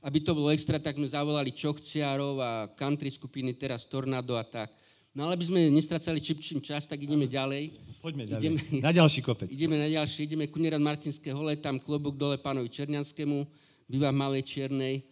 [0.00, 4.72] aby to bolo extra, tak sme zavolali Čochciarov a country skupiny, teraz Tornado a tak.
[5.10, 7.74] No ale aby sme nestracali čipčím čas, tak ideme ďalej.
[7.98, 8.42] Poďme ďalej.
[8.46, 9.50] Ideme, na ďalší kopec.
[9.50, 13.42] Ideme na ďalší, ideme Kunierad Martinské hole, tam klobúk dole pánovi Černianskému,
[13.90, 15.02] býva v Malej Čiernej.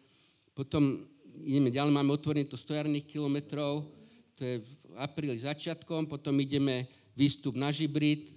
[0.55, 1.03] Potom
[1.43, 3.85] ideme ďalej, máme otvorené to stojarných kilometrov,
[4.39, 6.87] to je v apríli začiatkom, potom ideme
[7.19, 8.31] výstup na Žibrit,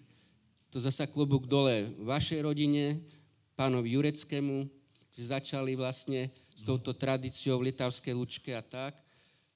[0.73, 3.05] to zasa klobúk dole vašej rodine,
[3.53, 4.80] pánovi Jureckému,
[5.23, 8.97] začali vlastne s touto tradíciou v Litavskej Lučke a tak.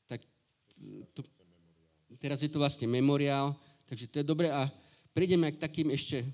[0.06, 0.21] Tak
[1.13, 1.21] to,
[2.17, 3.54] teraz je to vlastne memoriál,
[3.86, 4.49] takže to je dobré.
[4.49, 4.69] A
[5.13, 6.25] prejdeme aj k takým ešte,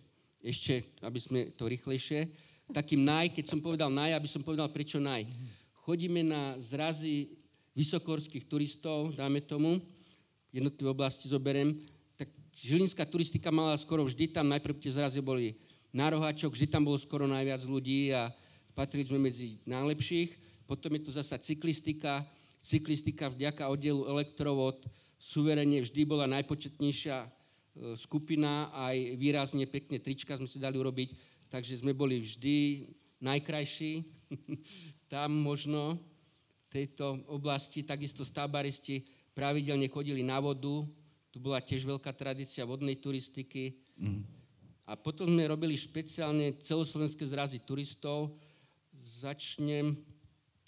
[0.41, 2.32] ešte, aby sme to rýchlejšie,
[2.72, 5.28] takým naj, keď som povedal naj, aby som povedal prečo naj.
[5.84, 7.36] Chodíme na zrazy
[7.76, 9.84] vysokorských turistov, dáme tomu,
[10.52, 11.80] jednotlivé oblasti zoberiem,
[12.15, 15.56] tak žilinská turistika mala skoro vždy tam, najprv tie zrazy boli
[15.91, 18.32] na roháčok, vždy tam bolo skoro najviac ľudí a
[18.73, 20.63] patrili sme medzi najlepších.
[20.65, 22.23] Potom je to zasa cyklistika,
[22.63, 24.88] cyklistika vďaka oddielu elektrovod
[25.21, 27.27] suverene vždy bola najpočetnejšia e,
[27.93, 31.13] skupina, aj výrazne pekne trička sme si dali urobiť,
[31.53, 32.89] takže sme boli vždy
[33.21, 34.01] najkrajší.
[35.13, 36.01] Tam možno
[36.65, 39.05] v tejto oblasti, takisto stábaristi
[39.38, 40.81] pravidelne chodili na vodu,
[41.31, 43.77] tu bola tiež veľká tradícia vodnej turistiky.
[43.95, 44.27] Mm.
[44.89, 48.36] A potom sme robili špeciálne celoslovenské zrazy turistov.
[49.21, 49.93] Začnem,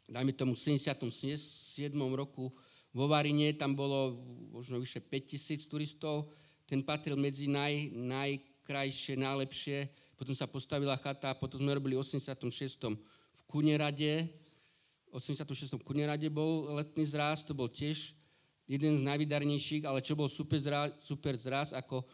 [0.05, 1.89] dajme tomu, v 77.
[2.13, 2.53] roku
[2.93, 4.13] vo Varine, tam bolo
[4.53, 6.29] možno vyše 5000 turistov.
[6.69, 9.89] Ten patril medzi naj, najkrajšie, najlepšie.
[10.13, 12.93] Potom sa postavila chata potom sme robili v 86.
[12.93, 14.29] v Kunerade.
[15.09, 15.73] V 86.
[15.73, 18.13] v Kunerade bol letný zraz, to bol tiež
[18.69, 22.05] jeden z najvydarnejších, ale čo bol super zraz, super zraz ako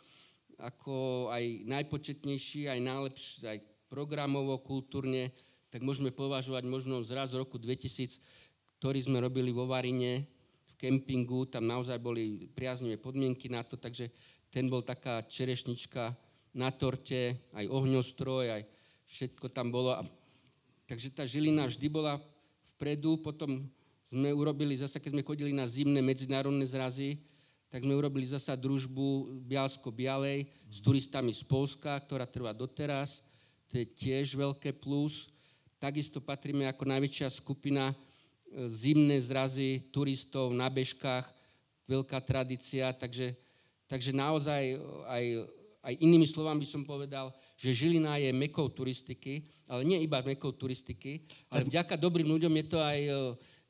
[0.60, 5.32] ako aj najpočetnejší, aj najlepší, aj programovo, kultúrne,
[5.70, 8.18] tak môžeme považovať možno zraz roku 2000,
[8.82, 10.26] ktorý sme robili vo Varine,
[10.70, 14.10] v kempingu, tam naozaj boli priaznivé podmienky na to, takže
[14.50, 16.14] ten bol taká čerešnička
[16.58, 18.62] na torte, aj ohňostroj, aj
[19.06, 19.94] všetko tam bolo.
[20.90, 22.18] Takže tá Žilina vždy bola
[22.74, 23.70] vpredu, potom
[24.10, 27.22] sme urobili, zase keď sme chodili na zimné medzinárodné zrazy,
[27.70, 33.22] tak sme urobili zasa družbu Bialsko-Bialej s turistami z Polska, ktorá trvá doteraz.
[33.70, 35.30] To je tiež veľké plus.
[35.80, 37.96] Takisto patríme ako najväčšia skupina e,
[38.68, 41.24] zimné zrazy turistov na bežkách,
[41.88, 43.34] veľká tradícia, takže,
[43.88, 44.76] takže naozaj
[45.08, 45.24] aj,
[45.82, 50.52] aj inými slovami by som povedal, že Žilina je mekou turistiky, ale nie iba mekou
[50.52, 53.20] turistiky, ale vďaka dobrým ľuďom je to aj, e,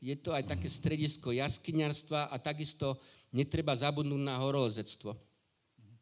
[0.01, 2.97] je to aj také stredisko jaskyňarstva a takisto
[3.29, 5.28] netreba zabudnúť na horolezectvo.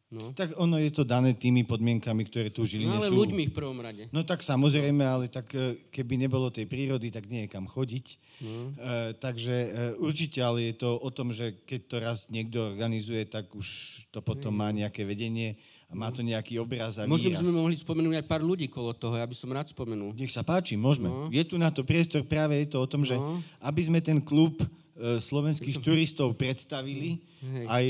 [0.07, 0.31] No.
[0.31, 2.87] Tak ono je to dané tými podmienkami, ktoré tu žili.
[2.87, 3.19] no, ale sú.
[3.19, 4.07] ľuďmi v prvom rade.
[4.15, 8.05] No tak samozrejme, ale tak e, keby nebolo tej prírody, tak nie je kam chodiť.
[8.39, 8.71] No.
[8.71, 13.27] E, takže e, určite, ale je to o tom, že keď to raz niekto organizuje,
[13.27, 13.67] tak už
[14.07, 15.59] to potom má nejaké vedenie
[15.91, 18.95] a má to nejaký obraz a Možno by sme mohli spomenúť aj pár ľudí kolo
[18.95, 20.15] toho, ja by som rád spomenul.
[20.15, 21.11] Nech sa páči, môžeme.
[21.11, 21.27] No.
[21.27, 23.43] Je tu na to priestor, práve je to o tom, že no.
[23.59, 24.63] aby sme ten klub
[24.97, 27.65] E, slovenských turistov predstavili, Hej.
[27.69, 27.85] aj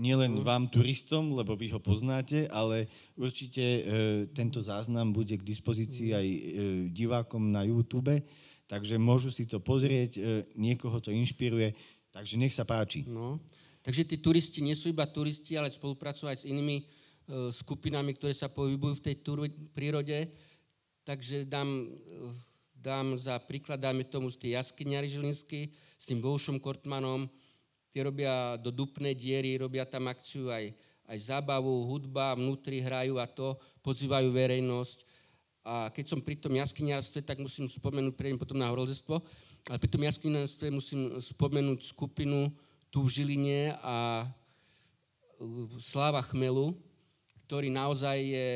[0.00, 0.42] nielen no.
[0.42, 2.88] vám turistom, lebo vy ho poznáte, ale
[3.20, 3.80] určite e,
[4.32, 6.40] tento záznam bude k dispozícii aj e,
[6.88, 8.24] divákom na YouTube,
[8.64, 10.20] takže môžu si to pozrieť, e,
[10.56, 11.76] niekoho to inšpiruje,
[12.08, 13.04] takže nech sa páči.
[13.04, 13.36] No.
[13.84, 16.84] Takže tí turisti nie sú iba turisti, ale spolupracujú aj s inými e,
[17.52, 20.32] skupinami, ktoré sa pohybujú v tej tur- prírode.
[21.04, 22.48] Takže dám e,
[22.80, 25.68] dám za príklad, dáme tomu z tej jaskyňary Žilinsky,
[26.00, 27.28] s tým Boušom Kortmanom,
[27.90, 30.70] tie robia do dupnej diery, robia tam akciu aj,
[31.10, 34.98] aj zábavu, hudba, vnútri hrajú a to, pozývajú verejnosť.
[35.66, 39.20] A keď som pri tom jaskyniarstve, tak musím spomenúť, prejdem potom na horozestvo,
[39.68, 42.48] ale pri tom jaskyniarstve musím spomenúť skupinu
[42.88, 44.26] tu v Žiline a
[45.78, 46.72] Sláva Chmelu,
[47.44, 48.48] ktorý naozaj je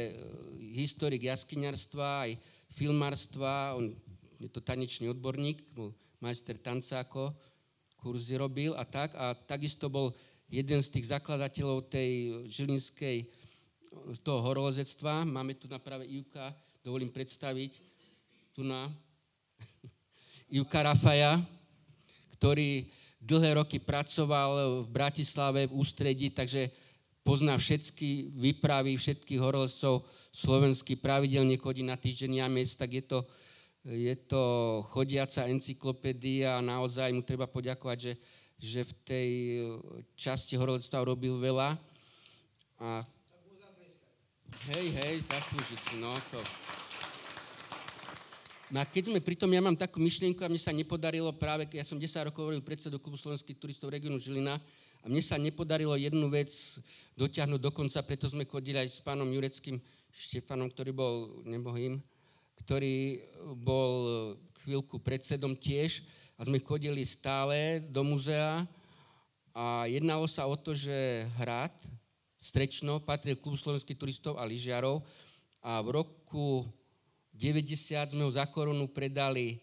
[0.78, 2.30] historik jaskyniarstva, aj
[2.72, 3.94] filmárstva, on
[4.38, 5.62] je to tanečný odborník,
[6.22, 7.34] majster tanca, ako
[8.04, 9.16] kurzy robil a tak.
[9.16, 10.12] A takisto bol
[10.52, 13.24] jeden z tých zakladateľov tej žilinskej
[14.20, 15.24] toho horolezectva.
[15.24, 16.52] Máme tu na práve Ivka,
[16.84, 17.80] dovolím predstaviť,
[18.52, 18.92] tu na
[20.52, 21.40] Ivka Rafaja,
[22.36, 22.92] ktorý
[23.24, 26.68] dlhé roky pracoval v Bratislave v ústredí, takže
[27.24, 33.24] pozná všetky výpravy, všetkých horolezcov slovenský, pravidelne chodí na týždeň miest, tak je to
[33.84, 34.42] je to
[34.88, 38.12] chodiaca encyklopédia a naozaj mu treba poďakovať, že,
[38.56, 39.30] že v tej
[40.16, 41.76] časti horolectva robil veľa.
[42.80, 43.04] A...
[44.72, 46.40] Hej, hej, zaslúži si, no to...
[48.72, 51.68] No a keď sme pri tom, ja mám takú myšlienku a mne sa nepodarilo práve,
[51.68, 54.56] ja som 10 rokov hovoril predsedu klubu slovenských turistov regionu Žilina
[54.98, 56.48] a mne sa nepodarilo jednu vec
[57.12, 59.76] dotiahnuť do konca, preto sme chodili aj s pánom Jureckým
[60.08, 62.00] Štefanom, ktorý bol nebohým,
[62.62, 63.24] ktorý
[63.58, 63.92] bol
[64.62, 66.04] chvíľku predsedom tiež
[66.38, 68.64] a sme chodili stále do muzea
[69.54, 71.74] a jednalo sa o to, že hrad
[72.44, 75.00] Strečno patril klub slovenských turistov a lyžiarov
[75.64, 76.68] a v roku
[77.32, 79.56] 90 sme ho za korunu predali,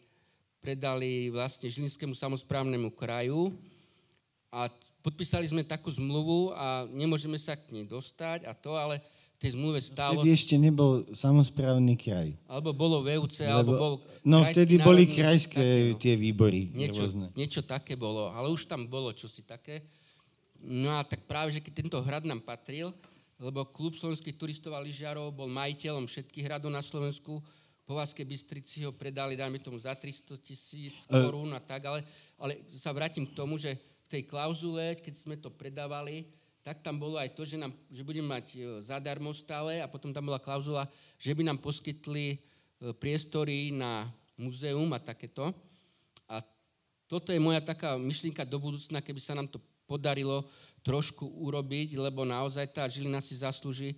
[0.58, 3.54] predali vlastne Žilinskému samozprávnemu kraju
[4.50, 4.66] a
[5.06, 8.98] podpísali sme takú zmluvu a nemôžeme sa k nej dostať a to, ale
[9.42, 10.22] tej zmluve stálo...
[10.22, 12.38] Vtedy ešte nebol samozprávny kraj.
[12.46, 13.94] Alebo bolo VUC, Lebo, alebo bol...
[14.22, 15.98] No vtedy boli krajské také, no.
[15.98, 17.34] tie výbory niečo, rôzne.
[17.34, 19.82] Niečo také bolo, ale už tam bolo čosi také.
[20.62, 22.94] No a tak práve, že keď tento hrad nám patril,
[23.42, 27.42] lebo klub slovenských turistov a lyžiarov bol majiteľom všetkých hradov na Slovensku,
[27.82, 32.06] Povazkej Bystrici ho predali, dajme tomu, za 300 tisíc E- korún a tak, ale,
[32.38, 33.74] ale sa vrátim k tomu, že
[34.06, 36.30] v tej klauzule, keď sme to predávali,
[36.62, 40.14] tak tam bolo aj to, že, nám, že budeme mať e, zadarmo stále a potom
[40.14, 40.86] tam bola klauzula,
[41.18, 42.38] že by nám poskytli e,
[42.94, 44.06] priestory na
[44.38, 45.50] muzeum a takéto.
[46.30, 46.46] A
[47.10, 49.58] toto je moja taká myšlienka do budúcna, keby sa nám to
[49.90, 50.46] podarilo
[50.86, 53.98] trošku urobiť, lebo naozaj tá Žilina si zaslúži.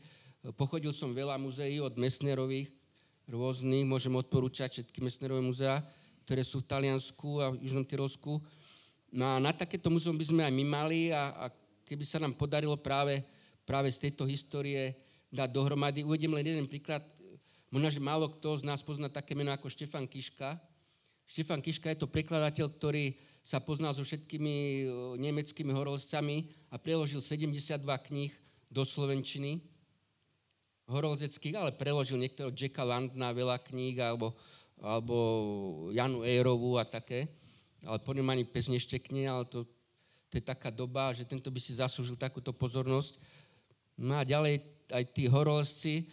[0.56, 2.72] Pochodil som veľa muzeí od Mesnerových,
[3.28, 5.80] rôznych, môžem odporúčať všetky Mesnerové muzea,
[6.28, 8.40] ktoré sú v Taliansku a v Južnom Tyrolsku.
[9.14, 12.36] No a na takéto muzeum by sme aj my mali a, a keby sa nám
[12.36, 13.24] podarilo práve,
[13.68, 14.96] práve z tejto histórie
[15.34, 16.06] dať dohromady.
[16.06, 17.02] Uvediem len jeden príklad.
[17.74, 20.62] Možno, že málo kto z nás pozná také meno ako Štefan Kiška.
[21.26, 24.88] Štefan Kiška je to prekladateľ, ktorý sa poznal so všetkými
[25.20, 28.32] nemeckými horolezcami a preložil 72 kníh
[28.72, 29.60] do slovenčiny
[30.88, 34.36] horolezeckých, ale preložil niektorého Jacka Landna veľa kníh, alebo,
[34.80, 35.16] alebo
[35.92, 37.32] Janu Ejrovú a také.
[37.84, 39.68] Ale po ňom ani pes neštekne, ale to,
[40.34, 43.22] to je taká doba, že tento by si zaslúžil takúto pozornosť.
[44.02, 46.10] No a ďalej aj tí horolezci,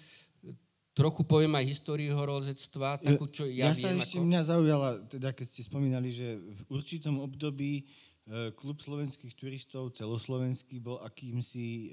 [0.93, 4.05] trochu poviem aj históriu horolezectva, takú, čo ja, ja sa viem.
[4.05, 4.29] ešte ako...
[4.29, 10.77] mňa zaujala, teda keď ste spomínali, že v určitom období e, klub slovenských turistov celoslovenský
[10.85, 11.89] bol akýmsi e,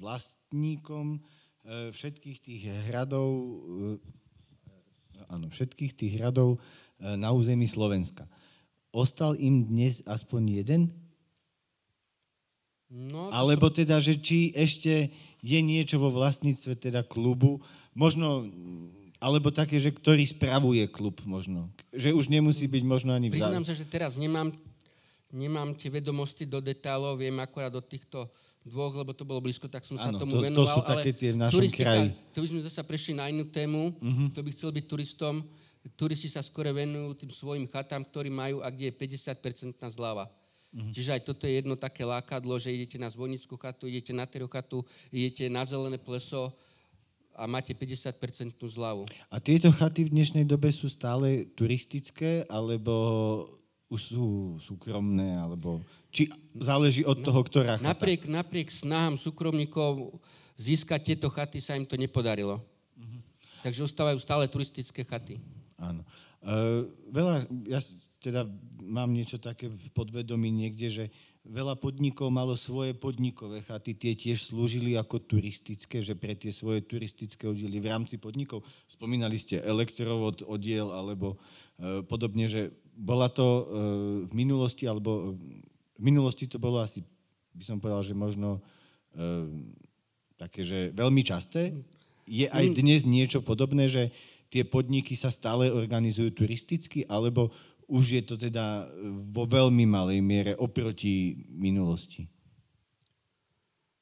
[0.00, 3.28] vlastníkom e, všetkých tých hradov,
[4.00, 6.56] e, áno, všetkých tých hradov
[6.96, 8.24] na území Slovenska.
[8.88, 10.88] Ostal im dnes aspoň jeden?
[12.96, 15.12] No, to Alebo teda, že či ešte
[15.44, 17.60] je niečo vo vlastníctve teda klubu,
[17.92, 18.48] možno,
[19.20, 21.68] alebo také, že ktorý spravuje klub možno.
[21.92, 24.48] Že už nemusí byť možno ani v Priznám sa, že teraz nemám,
[25.28, 28.32] nemám tie vedomosti do detailov, viem akorát do týchto
[28.64, 30.74] dvoch, lebo to bolo blízko, tak som sa tomu to- to venoval.
[30.74, 32.16] sú také tie v našom kraji.
[32.32, 34.32] To by sme zase prešli na inú tému, Mhm.
[34.32, 35.44] to by chcel byť turistom.
[35.94, 40.26] Turisti sa skôr venujú tým svojim chatám, ktorí majú a kde je 50% zľava.
[40.76, 40.92] Mhm.
[40.92, 44.44] Čiže aj toto je jedno také lákadlo, že idete na zvonickú chatu, idete na teru
[44.44, 46.52] chatu, idete na zelené pleso
[47.32, 49.08] a máte 50% zľavu.
[49.32, 52.92] A tieto chaty v dnešnej dobe sú stále turistické, alebo
[53.88, 54.24] už sú
[54.60, 55.80] súkromné, alebo...
[56.12, 56.28] Či
[56.60, 57.88] záleží od toho, ktorá chata?
[57.96, 60.20] Napriek, napriek snahám súkromníkov
[60.60, 62.60] získať tieto chaty sa im to nepodarilo.
[63.00, 63.24] Mhm.
[63.64, 65.40] Takže ostávajú stále turistické chaty.
[65.80, 66.04] Áno.
[66.44, 67.80] Uh, veľa, ja
[68.20, 68.48] teda
[68.80, 71.04] mám niečo také v podvedomí niekde, že
[71.46, 76.82] veľa podnikov malo svoje podnikové chaty, tie tiež slúžili ako turistické, že pre tie svoje
[76.82, 78.66] turistické oddiely v rámci podnikov.
[78.90, 83.62] Spomínali ste elektrovod oddiel alebo uh, podobne, že bola to uh,
[84.26, 85.38] v minulosti, alebo uh,
[85.96, 87.06] v minulosti to bolo asi,
[87.54, 89.46] by som povedal, že možno uh,
[90.34, 91.78] také, že veľmi časté.
[92.26, 94.10] Je aj dnes niečo podobné, že
[94.50, 97.54] tie podniky sa stále organizujú turisticky, alebo
[97.86, 98.90] už je to teda
[99.30, 102.26] vo veľmi malej miere oproti minulosti?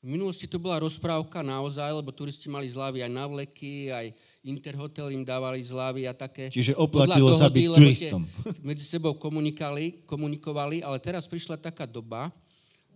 [0.05, 4.13] V minulosti to bola rozprávka naozaj, lebo turisti mali zľavy aj na vleky, aj
[4.45, 6.53] Interhotel im dávali zľavy a také.
[6.53, 8.23] Čiže oplatilo sa dohody, byť lebo tie turistom.
[8.69, 12.29] Medzi sebou komunikovali, komunikovali, ale teraz prišla taká doba,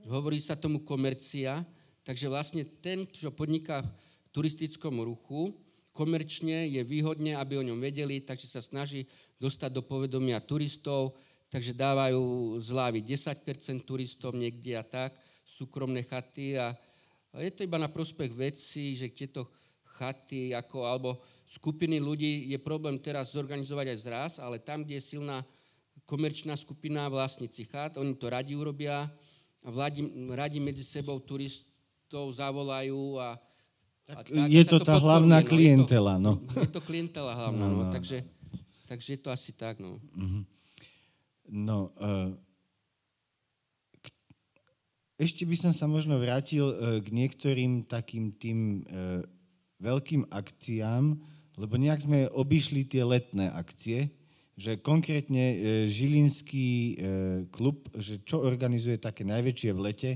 [0.05, 1.65] hovorí sa tomu komercia,
[2.05, 5.57] takže vlastne ten, čo podniká v turistickom ruchu,
[5.99, 9.11] komerčne je výhodne, aby o ňom vedeli, takže sa snaží
[9.43, 11.19] dostať do povedomia turistov,
[11.51, 16.79] takže dávajú zľavy 10% turistom niekde a tak, súkromné chaty a
[17.35, 19.51] je to iba na prospech vecí, že tieto
[19.99, 21.19] chaty ako, alebo
[21.51, 25.43] skupiny ľudí je problém teraz zorganizovať aj zraz, ale tam, kde je silná
[26.07, 29.11] komerčná skupina vlastníci chat, oni to radi urobia
[29.67, 29.69] a
[30.39, 33.37] radi medzi sebou turistov zavolajú a,
[34.09, 36.41] a Tak je to tá hlavná no, je to- klientela, no.
[36.57, 38.25] Je to klientela hlavná, No, no, no, takže,
[38.89, 40.01] takže je to asi tak, no.
[41.49, 42.33] No, uh,
[45.21, 49.21] ešte by som sa možno vrátil uh, k niektorým takým tým uh,
[49.77, 51.17] veľkým akciám,
[51.61, 54.09] lebo nejak sme obišli tie letné akcie,
[54.57, 56.97] že konkrétne uh, Žilinský uh,
[57.53, 60.11] klub, že čo organizuje také najväčšie v lete,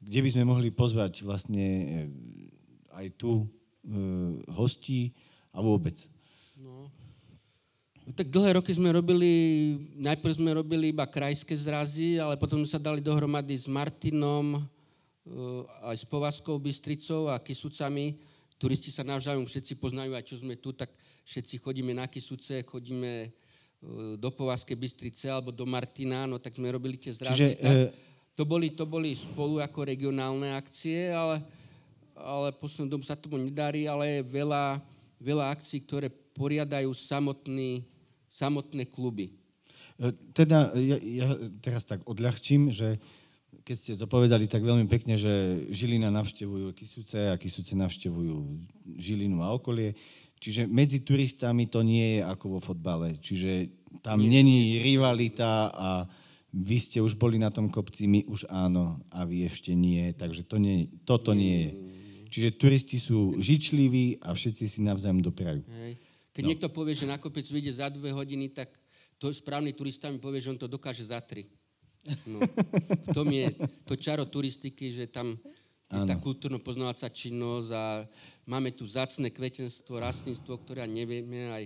[0.00, 1.88] kde by sme mohli pozvať vlastne uh,
[3.00, 5.16] aj tu uh, hostí
[5.50, 5.96] a vôbec.
[6.60, 6.92] No.
[8.10, 9.30] No, tak dlhé roky sme robili,
[9.94, 15.94] najprv sme robili iba krajské zrazy, ale potom sa dali dohromady s Martinom, eh, aj
[15.94, 18.18] s Povazkou Bystricou a Kisucami.
[18.58, 20.90] Turisti sa navzájom všetci poznajú, aj čo sme tu, tak
[21.22, 23.30] všetci chodíme na Kisuce, chodíme eh,
[24.18, 27.30] do Povazkej Bystrice alebo do Martina, no tak sme robili tie zrazy.
[27.30, 27.88] Čiže, tak, eh,
[28.34, 31.46] to, boli, to boli spolu ako regionálne akcie, ale,
[32.22, 34.78] ale poslednú dobu sa tomu nedarí, ale je veľa,
[35.20, 37.84] veľa akcií, ktoré poriadajú samotný,
[38.30, 39.34] samotné kluby.
[40.00, 41.28] E, teda ja, ja
[41.60, 42.96] teraz tak odľahčím, že
[43.64, 48.36] keď ste to povedali tak veľmi pekne, že Žilina navštevujú Kisúce a Kisúce navštevujú
[48.96, 49.94] Žilinu a okolie.
[50.40, 53.20] Čiže medzi turistami to nie je ako vo fotbale.
[53.20, 53.68] Čiže
[54.00, 55.88] tam nie, není rivalita a
[56.50, 60.10] vy ste už boli na tom kopci, my už áno a vy ešte nie.
[60.16, 61.70] Takže to nie, toto nie je.
[62.30, 65.66] Čiže turisti sú žičliví a všetci si navzájom doprajú.
[65.66, 65.98] Hej.
[66.30, 66.48] Keď no.
[66.54, 68.70] niekto povie, že na kopec vyjde za dve hodiny, tak
[69.18, 71.50] to správny turista mi povie, že on to dokáže za tri.
[72.24, 72.38] No,
[73.06, 73.50] v tom je
[73.84, 75.36] to čaro turistiky, že tam
[75.90, 77.84] je tá kultúrno-poznávacia činnosť a
[78.46, 81.64] máme tu zacné kvetenstvo, rastlinstvo, ktoré nevieme aj...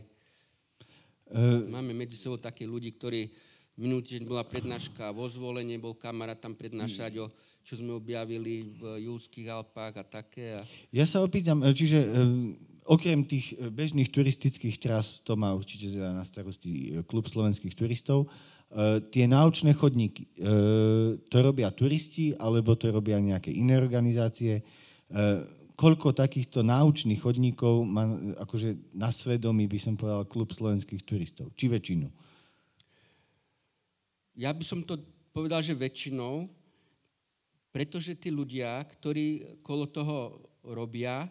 [1.28, 3.28] Uh, máme medzi sebou také ľudí, ktorí
[3.76, 7.26] minulý týždeň bola prednáška vo zvolenie, bol kamarát tam prednášať o
[7.64, 10.60] čo sme objavili v Júlských Alpách a také.
[10.60, 10.62] A...
[10.92, 12.52] Ja sa opýtam, e, čiže um,
[12.84, 18.28] okrem tých bežných turistických tras, to má určite na starosti klub slovenských turistov,
[19.14, 20.26] tie náučné chodníky,
[21.30, 24.66] to robia turisti, alebo to robia nejaké iné organizácie?
[25.78, 28.06] Koľko takýchto náučných chodníkov má
[28.42, 31.54] akože na svedomí, by som povedal, klub slovenských turistov?
[31.54, 32.06] Či väčšinu?
[34.34, 34.98] Ja by som to
[35.30, 36.50] povedal, že väčšinou,
[37.74, 41.26] pretože tí ľudia, ktorí kolo toho robia,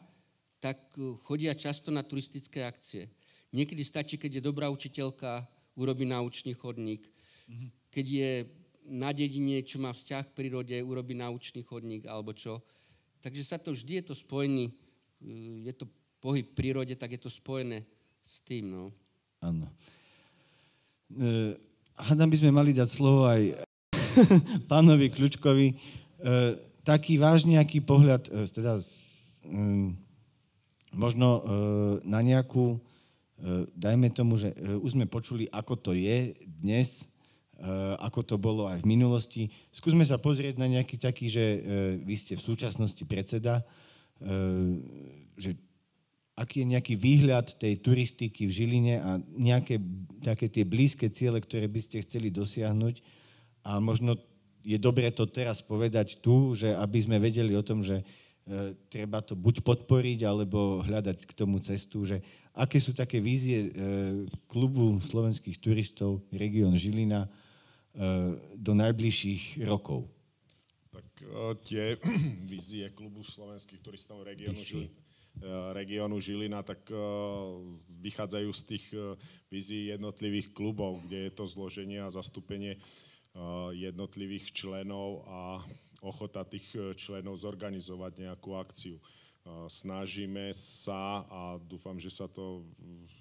[0.59, 3.07] tak eh, chodia často na turistické akcie.
[3.55, 5.47] Niekedy stačí, keď je dobrá učiteľka,
[5.79, 7.07] urobí naučný chodník.
[7.47, 7.69] Mm-hmm.
[7.87, 8.31] Keď je
[8.83, 12.59] na dedine, čo má vzťah k prírode, urobí naučný chodník alebo čo.
[13.23, 15.87] Takže sa to vždy je to spojený, eh, je to
[16.19, 17.87] pohyb v prírode, tak je to spojené
[18.23, 18.71] s tým.
[18.71, 18.83] No.
[19.43, 19.67] Áno.
[21.11, 21.59] E,
[21.99, 23.59] hádam by sme mali dať slovo aj
[24.71, 25.67] pánovi Kľučkovi
[26.83, 28.79] taký váš nejaký pohľad, e, teda
[29.47, 29.89] mm,
[30.95, 31.41] možno e,
[32.07, 32.79] na nejakú,
[33.75, 36.31] dajme tomu, že už sme počuli, ako to je
[36.63, 37.03] dnes,
[37.99, 39.43] ako to bolo aj v minulosti.
[39.67, 41.43] Skúsme sa pozrieť na nejaký taký, že
[42.07, 43.59] vy ste v súčasnosti predseda,
[45.35, 45.59] že
[46.39, 49.77] aký je nejaký výhľad tej turistiky v Žiline a nejaké
[50.23, 53.03] také tie blízke ciele, ktoré by ste chceli dosiahnuť
[53.67, 54.15] a možno
[54.63, 59.19] je dobré to teraz povedať tu, že aby sme vedeli o tom, že e, treba
[59.19, 62.23] to buď podporiť, alebo hľadať k tomu cestu, že
[62.55, 63.69] aké sú také vízie e,
[64.47, 67.29] klubu slovenských turistov Region Žilina e,
[68.55, 70.07] do najbližších rokov?
[70.95, 71.07] Tak
[71.67, 71.99] tie
[72.55, 74.95] vízie klubu slovenských turistov Regionu Žilina,
[75.73, 76.85] regiónu Žilina, tak
[78.05, 78.85] vychádzajú z tých
[79.49, 82.77] vízií jednotlivých klubov, kde je to zloženie a zastúpenie
[83.73, 85.61] jednotlivých členov a
[86.05, 88.97] ochota tých e, členov zorganizovať nejakú akciu.
[89.67, 93.19] Snažíme sa a dúfam, že sa to v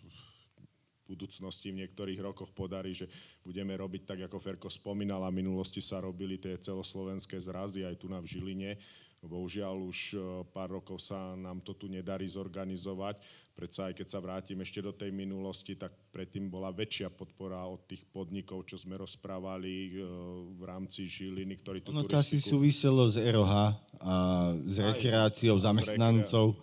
[1.10, 3.10] budúcnosti v niektorých rokoch podarí, že
[3.42, 7.98] budeme robiť tak, ako Ferko spomínal, a v minulosti sa robili tie celoslovenské zrazy aj
[7.98, 8.78] tu na v Žiline,
[9.22, 10.18] Bohužiaľ už
[10.50, 13.22] pár rokov sa nám to tu nedarí zorganizovať.
[13.52, 17.84] Predsa aj keď sa vrátim ešte do tej minulosti, tak predtým bola väčšia podpora od
[17.84, 20.08] tých podnikov, čo sme rozprávali e,
[20.56, 23.52] v rámci Žiliny, ktorí tu No to asi súviselo s ROH
[24.00, 24.14] a
[24.56, 26.56] s rekreáciou zamestnancov.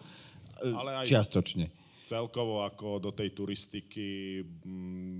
[0.59, 1.69] Ale aj čiastočne.
[2.09, 4.41] Celkovo ako do tej turistiky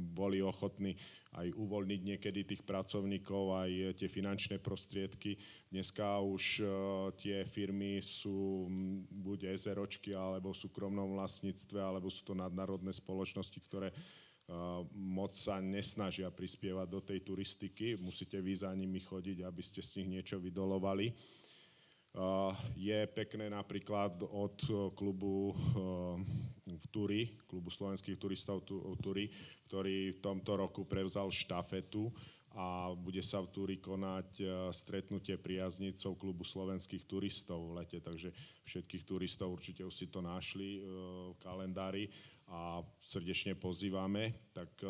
[0.09, 0.97] boli ochotní
[1.37, 3.71] aj uvoľniť niekedy tých pracovníkov, aj
[4.01, 5.37] tie finančné prostriedky.
[5.69, 6.69] Dneska už uh,
[7.13, 8.65] tie firmy sú
[9.13, 15.61] buď SROčky, alebo v súkromnom vlastníctve, alebo sú to nadnárodné spoločnosti, ktoré uh, moc sa
[15.61, 17.93] nesnažia prispievať do tej turistiky.
[18.01, 21.13] Musíte vy za nimi chodiť, aby ste z nich niečo vydolovali.
[22.73, 24.57] Je pekné napríklad od
[24.97, 25.53] klubu
[26.65, 28.65] v Turi, klubu slovenských turistov
[28.97, 29.29] Turi,
[29.69, 32.09] ktorý v tomto roku prevzal štafetu
[32.57, 34.41] a bude sa v Turi konať
[34.73, 38.33] stretnutie priaznicov klubu slovenských turistov v lete, takže
[38.65, 42.09] všetkých turistov určite už si to našli v kalendári
[42.49, 44.49] a srdečne pozývame.
[44.49, 44.81] Tak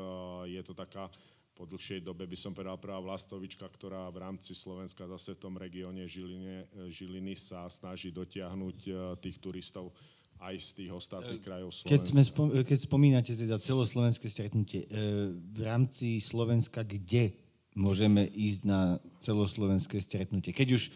[0.48, 1.12] je to taká
[1.60, 5.60] po dlhšej dobe by som povedal prvá vlastovička, ktorá v rámci Slovenska zase v tom
[5.60, 9.92] regióne Žiline, Žiliny sa snaží dotiahnuť e, tých turistov
[10.40, 11.92] aj z tých ostatných krajov Slovenska.
[11.92, 17.36] Keď, sme spom- keď spomínate teda celoslovenské stretnutie, e, v rámci Slovenska kde
[17.76, 20.56] môžeme ísť na celoslovenské stretnutie?
[20.56, 20.92] Keď už e,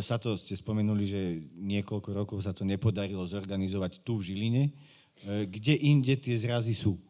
[0.00, 4.64] sa to, ste spomenuli, že niekoľko rokov sa to nepodarilo zorganizovať tu v Žiline,
[5.26, 7.00] kde inde tie zrazy sú?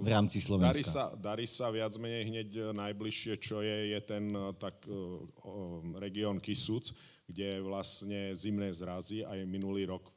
[0.00, 0.72] V rámci Slovenska?
[0.72, 4.80] Darí sa, darí sa viac menej hneď e, najbližšie, čo je, je ten e, tak,
[4.88, 4.92] e,
[6.00, 6.96] región Kisúc,
[7.28, 10.08] kde vlastne zimné zrazy aj minulý rok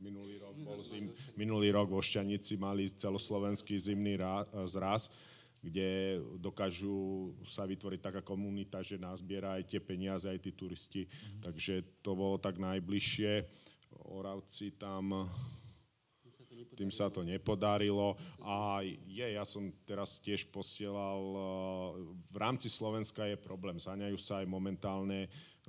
[0.00, 5.12] minulý rok, bol zim, minulý rok vo Šťanici mali celoslovenský zimný rá, zraz,
[5.60, 11.04] kde dokážu sa vytvoriť taká komunita, že nazbiera aj tie peniaze, aj tí turisti.
[11.04, 11.40] Mm-hmm.
[11.44, 13.44] Takže to bolo tak najbližšie.
[14.08, 15.28] Oravci tam
[16.80, 18.16] tým sa to nepodarilo.
[18.40, 21.40] A je, ja som teraz tiež posielal, eh,
[22.32, 25.68] v rámci Slovenska je problém, zaňajú sa aj momentálne, eh,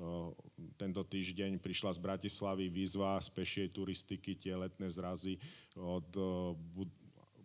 [0.79, 5.35] tento týždeň prišla z Bratislavy výzva z pešej turistiky, tie letné zrazy
[5.75, 6.25] od eh,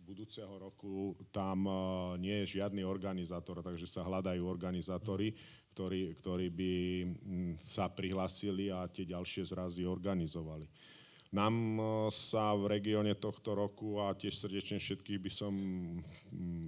[0.07, 1.67] budúceho roku tam
[2.15, 5.35] nie je žiadny organizátor, takže sa hľadajú organizátori,
[5.75, 6.73] ktorí, ktorí by
[7.59, 10.63] sa prihlásili a tie ďalšie zrazy organizovali.
[11.31, 11.81] Nám e,
[12.13, 16.67] sa v regióne tohto roku a tiež srdečne všetkých by som mm,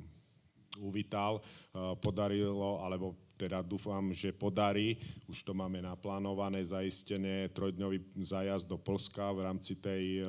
[0.84, 1.42] uvítal, e,
[2.04, 5.00] podarilo, alebo teda dúfam, že podarí,
[5.32, 10.24] už to máme naplánované, zaistené trojdňový zájazd do Polska v rámci tej e,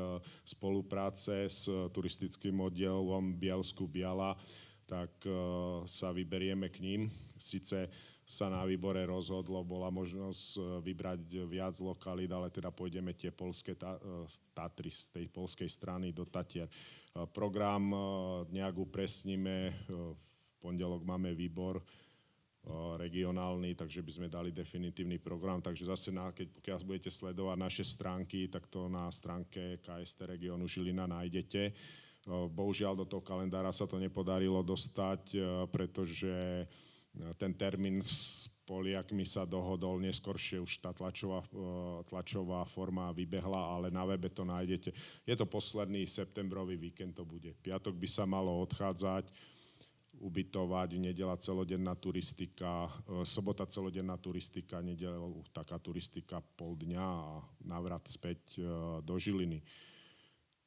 [0.47, 4.39] spolupráce s turistickým oddielom Bielsku Biala,
[4.91, 5.23] tak
[5.87, 7.01] sa vyberieme k ním.
[7.39, 7.87] Sice
[8.31, 13.75] sa na výbore rozhodlo, bola možnosť e, vybrať viac lokalít, ale teda pôjdeme tie polské
[13.75, 13.83] e,
[14.55, 16.71] Tatry z tej polskej strany do Tatier.
[16.71, 16.73] E,
[17.27, 17.91] program
[18.55, 20.15] nejak upresníme, v
[20.63, 21.83] pondelok máme výbor
[23.01, 25.65] regionálny, takže by sme dali definitívny program.
[25.65, 30.69] Takže zase, na, keď, pokiaľ budete sledovať naše stránky, tak to na stránke KST regionu
[30.69, 31.73] Žilina nájdete.
[32.29, 35.41] Bohužiaľ do toho kalendára sa to nepodarilo dostať,
[35.73, 36.69] pretože
[37.37, 41.49] ten termín s Poliakmi sa dohodol, neskôršie už tá tlačová, e,
[42.07, 44.95] tlačová forma vybehla, ale na webe to nájdete.
[45.27, 47.51] Je to posledný septembrový víkend, to bude.
[47.67, 49.27] Piatok by sa malo odchádzať,
[50.23, 55.19] ubytovať, nedela celodenná turistika, e, sobota celodenná turistika, nedela
[55.51, 58.63] taká turistika pol dňa a návrat späť e,
[59.03, 59.67] do Žiliny.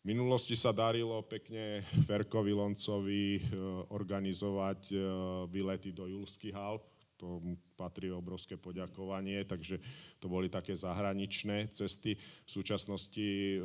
[0.04, 3.44] V minulosti sa darilo pekne Ferkovi Loncovi eh,
[3.88, 5.00] organizovať eh,
[5.48, 6.84] výlety do Julských Alp.
[7.24, 7.40] To
[7.80, 9.80] patrí obrovské poďakovanie, takže
[10.20, 12.20] to boli také zahraničné cesty.
[12.20, 13.24] V súčasnosti
[13.56, 13.64] eh,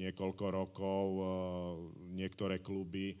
[0.00, 1.04] niekoľko rokov
[2.16, 3.14] niektoré kluby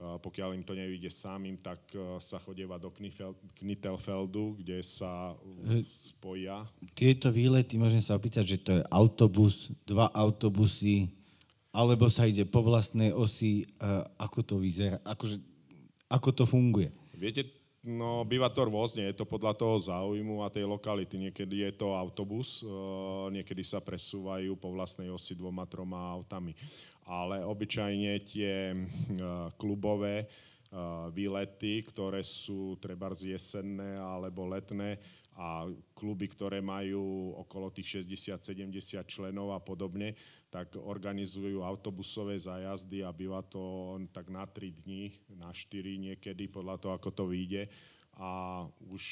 [0.00, 1.92] pokiaľ im to nevíde samým, tak
[2.24, 2.88] sa chodieva do
[3.52, 5.36] Knittelfeldu, kde sa
[5.92, 6.64] spoja.
[6.96, 11.19] Tieto výlety, môžem sa opýtať, že to je autobus, dva autobusy,
[11.70, 13.62] alebo sa ide po vlastnej osi,
[14.18, 15.38] ako to vyzerá, akože,
[16.10, 16.90] ako to funguje?
[17.14, 17.46] Viete,
[17.86, 21.30] no býva to rôzne, je to podľa toho záujmu a tej lokality.
[21.30, 22.66] Niekedy je to autobus, e,
[23.30, 26.56] niekedy sa presúvajú po vlastnej osi dvoma, troma autami.
[27.06, 28.76] Ale obyčajne tie e,
[29.54, 30.26] klubové e,
[31.14, 34.98] výlety, ktoré sú treba jesenné alebo letné,
[35.40, 35.64] a
[35.96, 40.12] kluby, ktoré majú okolo tých 60-70 členov a podobne,
[40.50, 46.76] tak organizujú autobusové zájazdy a býva to tak na 3 dní, na 4 niekedy, podľa
[46.82, 47.70] toho, ako to vyjde.
[48.18, 49.02] A už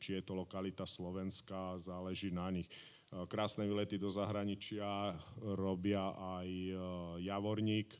[0.00, 2.66] či je to lokalita Slovenska, záleží na nich.
[3.08, 6.72] Krásne výlety do zahraničia robia aj e,
[7.24, 7.96] Javorník,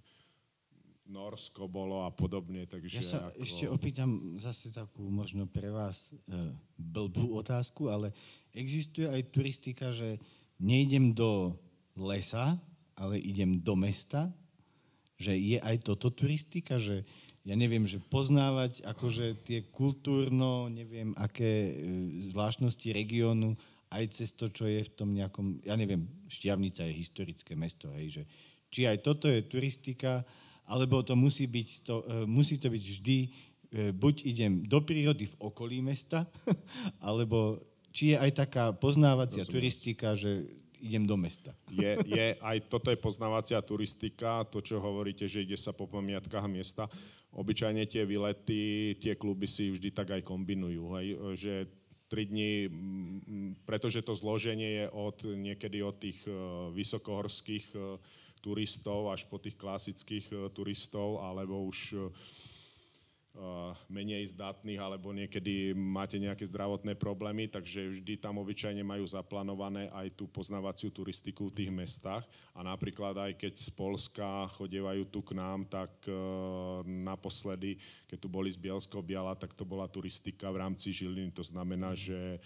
[1.08, 2.68] Norsko bolo a podobne.
[2.68, 3.40] Takže ja sa ako...
[3.40, 8.12] ešte opýtam zase takú možno pre vás e, blbú otázku, ale
[8.52, 10.20] existuje aj turistika, že
[10.60, 11.56] nejdem do
[11.96, 12.60] lesa,
[12.98, 14.34] ale idem do mesta,
[15.18, 17.06] že je aj toto turistika, že
[17.46, 21.72] ja neviem, že poznávať akože tie kultúrno, neviem, aké e,
[22.28, 23.54] zvláštnosti regiónu,
[23.88, 28.20] aj cez to, čo je v tom nejakom, ja neviem, Štiavnica je historické mesto, hej,
[28.20, 28.22] že
[28.68, 30.28] či aj toto je turistika,
[30.68, 33.28] alebo to musí byť, to, e, musí to byť vždy, e,
[33.96, 36.28] buď idem do prírody v okolí mesta,
[37.08, 37.64] alebo
[37.96, 39.56] či je aj taká poznávacia Rozumiem.
[39.56, 40.44] turistika, že
[40.80, 41.54] idem do mesta.
[41.70, 46.46] Je, je, aj toto je poznávacia turistika, to, čo hovoríte, že ide sa po pamiatkách
[46.46, 46.86] miesta.
[47.34, 51.54] Obyčajne tie výlety, tie kluby si vždy tak aj kombinujú, hej, že
[52.08, 52.72] tri dni,
[53.68, 56.32] pretože to zloženie je od, niekedy od tých e,
[56.72, 57.76] vysokohorských
[58.40, 62.02] turistov až po tých klasických e, turistov, alebo už e, e,
[63.86, 70.18] menej zdatných, alebo niekedy máte nejaké zdravotné problémy, takže vždy tam obyčajne majú zaplánované aj
[70.18, 72.26] tú poznávaciu turistiku v tých mestách.
[72.50, 75.90] A napríklad aj keď z Polska chodievajú tu k nám, tak
[76.82, 77.78] naposledy,
[78.10, 81.30] keď tu boli z Bielsko Biala, tak to bola turistika v rámci Žiliny.
[81.38, 82.42] To znamená, že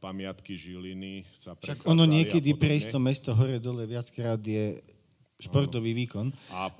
[0.00, 4.80] pamiatky Žiliny sa Však ono niekedy prejsť to mesto hore-dole viackrát je
[5.42, 6.30] športový výkon.
[6.54, 6.70] A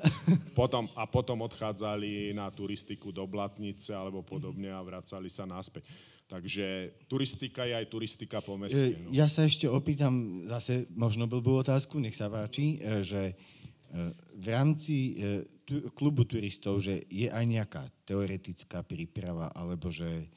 [0.55, 5.83] potom, a potom odchádzali na turistiku do Blatnice alebo podobne a vracali sa naspäť.
[6.31, 8.97] Takže turistika je aj turistika po meste.
[9.05, 9.13] No.
[9.13, 13.35] Ja sa ešte opýtam zase možno blbú otázku, nech sa páči, e, že e,
[14.41, 14.97] v rámci
[15.93, 20.29] klubu turistov, že je aj nejaká teoretická príprava, alebo že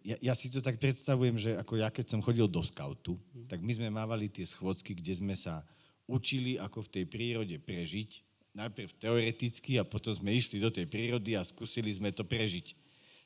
[0.00, 3.60] ja, ja si to tak predstavujem, že ako ja keď som chodil do skautu, tak
[3.60, 5.60] my sme mávali tie schôdzky, kde sme sa
[6.04, 8.10] učili, ako v tej prírode prežiť.
[8.54, 12.76] Najprv teoreticky a potom sme išli do tej prírody a skúsili sme to prežiť.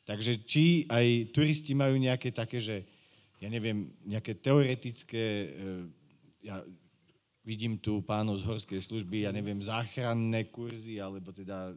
[0.09, 2.89] Takže či aj turisti majú nejaké také, že
[3.39, 5.49] ja neviem, nejaké teoretické, e,
[6.49, 6.64] ja
[7.45, 11.76] vidím tu pánov z horskej služby, ja neviem, záchranné kurzy, alebo teda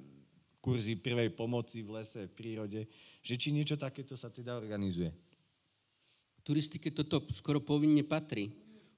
[0.64, 2.82] kurzy prvej pomoci v lese, v prírode,
[3.20, 5.12] že či niečo takéto sa teda organizuje.
[6.42, 8.50] Turistike toto skoro povinne patrí.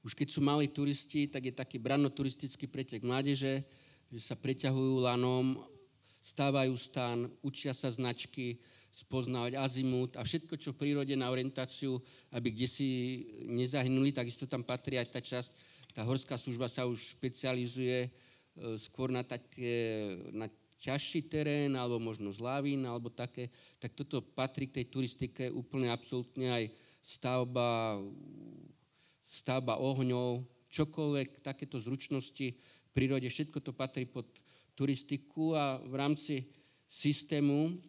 [0.03, 3.63] Už keď sú malí turisti, tak je taký branno-turistický pretek mládeže,
[4.11, 5.63] že sa preťahujú lanom,
[6.19, 8.59] stávajú stan, učia sa značky,
[8.93, 11.97] spoznávať azimut a všetko, čo v prírode na orientáciu,
[12.29, 12.87] aby kde si
[13.41, 15.49] nezahynuli, takisto tam patrí aj tá časť,
[15.97, 18.09] tá horská služba sa už špecializuje e,
[18.77, 20.45] skôr na, také, na
[20.77, 23.49] ťažší terén, alebo možno z lavín, alebo také,
[23.81, 26.63] tak toto patrí k tej turistike úplne absolútne aj
[27.01, 27.97] stavba,
[29.33, 34.29] stavba ohňov, čokoľvek, takéto zručnosti v prírode, všetko to patrí pod
[34.77, 36.45] turistiku a v rámci
[36.85, 37.81] systému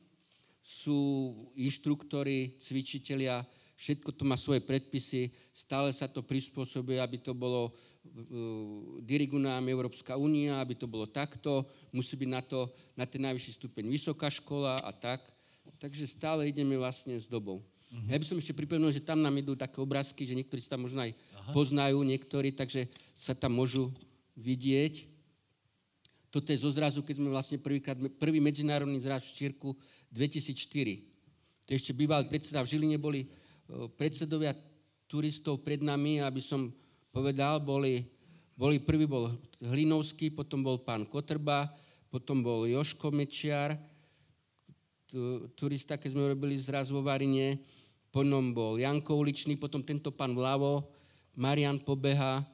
[0.64, 3.45] sú inštruktori, cvičitelia,
[3.76, 9.68] všetko to má svoje predpisy, stále sa to prispôsobuje, aby to bolo, uh, diriguje nám
[9.68, 14.32] Európska únia, aby to bolo takto, musí byť na to, na ten najvyšší stupeň vysoká
[14.32, 15.20] škola a tak.
[15.76, 17.61] Takže stále ideme vlastne s dobou.
[17.95, 18.11] Uh-huh.
[18.11, 20.90] Ja by som ešte pripomenul, že tam nám idú také obrázky, že niektorí sa tam
[20.90, 21.53] možno aj Aha.
[21.55, 23.95] poznajú, niektorí, takže sa tam môžu
[24.34, 25.07] vidieť.
[26.34, 29.78] Toto je zo zrazu, keď sme vlastne prvýkrát, prvý medzinárodný zraz v Štírku
[30.11, 31.07] 2004.
[31.64, 33.30] To ešte bývalý predseda v Žiline, boli
[33.95, 34.59] predsedovia
[35.07, 36.74] turistov pred nami, aby som
[37.14, 38.03] povedal, boli,
[38.59, 39.30] boli prvý bol
[39.62, 41.70] Hlinovský, potom bol pán Kotrba,
[42.11, 43.78] potom bol Joško Mečiar,
[45.55, 47.62] turista, keď sme robili zraz vo Varine,
[48.15, 50.87] potom bol Janko Uličný, potom tento pán vľavo,
[51.35, 52.47] Marian Pobeha,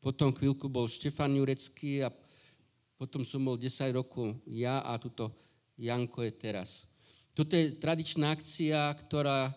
[0.00, 2.08] potom chvíľku bol Štefan Jurecký a
[2.96, 5.28] potom som bol 10 rokov ja a tuto
[5.76, 6.88] Janko je teraz.
[7.36, 9.52] Toto je tradičná akcia, ktorá,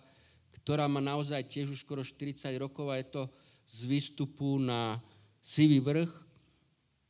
[0.59, 3.23] ktorá má naozaj tiež už skoro 40 rokov a je to
[3.71, 4.99] z výstupu na
[5.39, 6.11] Sivý vrch.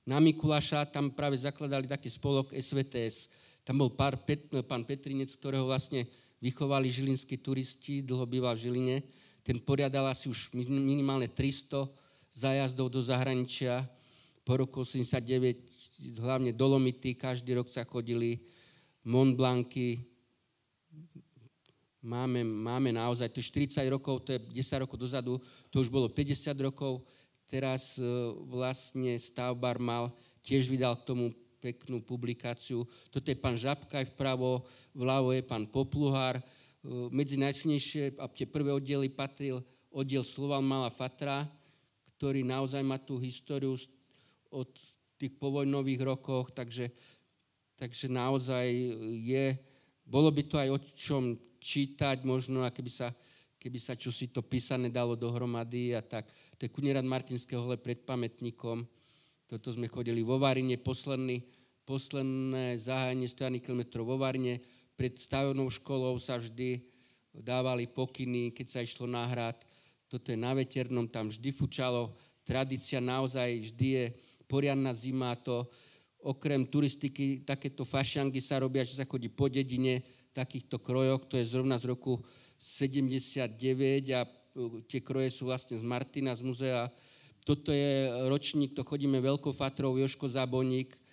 [0.06, 3.34] Na Mikuláša tam práve zakladali taký spolok SVTS.
[3.66, 4.22] Tam bol pár,
[4.70, 6.06] pán Petrinec, ktorého vlastne
[6.46, 8.98] vychovali žilinskí turisti, dlho býval v Žiline.
[9.41, 11.89] Ten poriadal asi už minimálne 300
[12.30, 13.89] zájazdov do zahraničia.
[14.46, 18.46] Po roku 89 hlavne Dolomity, každý rok sa chodili,
[19.06, 20.06] Mont Blancy,
[22.06, 25.41] máme, máme naozaj, to 40 rokov, to je 10 rokov dozadu,
[25.74, 27.02] to už bolo 50 rokov,
[27.50, 28.06] teraz e,
[28.50, 30.14] vlastne stavbar mal,
[30.46, 31.26] tiež vydal k tomu
[31.66, 32.86] peknú publikáciu.
[33.09, 36.38] Toto je pán Žabkaj vpravo, vľavo je pán Popluhár.
[36.38, 36.43] E,
[37.09, 41.47] medzi najsilnejšie a tie prvé oddiely patril oddiel Slovan Mala Fatra,
[42.20, 43.80] ktorý naozaj má tú históriu
[44.51, 44.68] od
[45.16, 46.91] tých povojnových rokoch, takže,
[47.80, 48.68] takže naozaj
[49.24, 49.55] je,
[50.03, 51.24] bolo by to aj o čom
[51.63, 53.16] čítať možno, a keby sa,
[53.55, 56.28] keby sa čosi to písané dalo dohromady a tak.
[56.59, 58.84] To je Kunierad Martinského hole pred pamätníkom.
[59.47, 61.39] Toto sme chodili vo Varine, posledný,
[61.86, 64.59] posledné zahájenie 100 km vo Varine.
[64.97, 66.81] Pred stavebnou školou sa vždy
[67.31, 69.61] dávali pokyny, keď sa išlo na hrad.
[70.09, 72.17] Toto je na veternom, tam vždy fučalo.
[72.45, 74.05] Tradícia naozaj vždy je
[74.45, 75.65] poriadna zima, to
[76.25, 80.01] okrem turistiky, takéto fašangy sa robia, že sa chodí po dedine,
[80.33, 82.21] takýchto krojoch, to je zrovna z roku
[82.57, 83.45] 79
[84.09, 84.29] a e,
[84.89, 86.89] tie kroje sú vlastne z Martina, z muzea.
[87.45, 91.05] Toto je ročník, to chodíme veľkou fatrou, Joško Zaboník, e,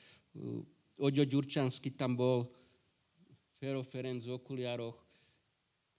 [0.96, 2.48] Oďo Ďurčanský tam bol,
[3.60, 4.98] Fero Ferenc v okuliároch,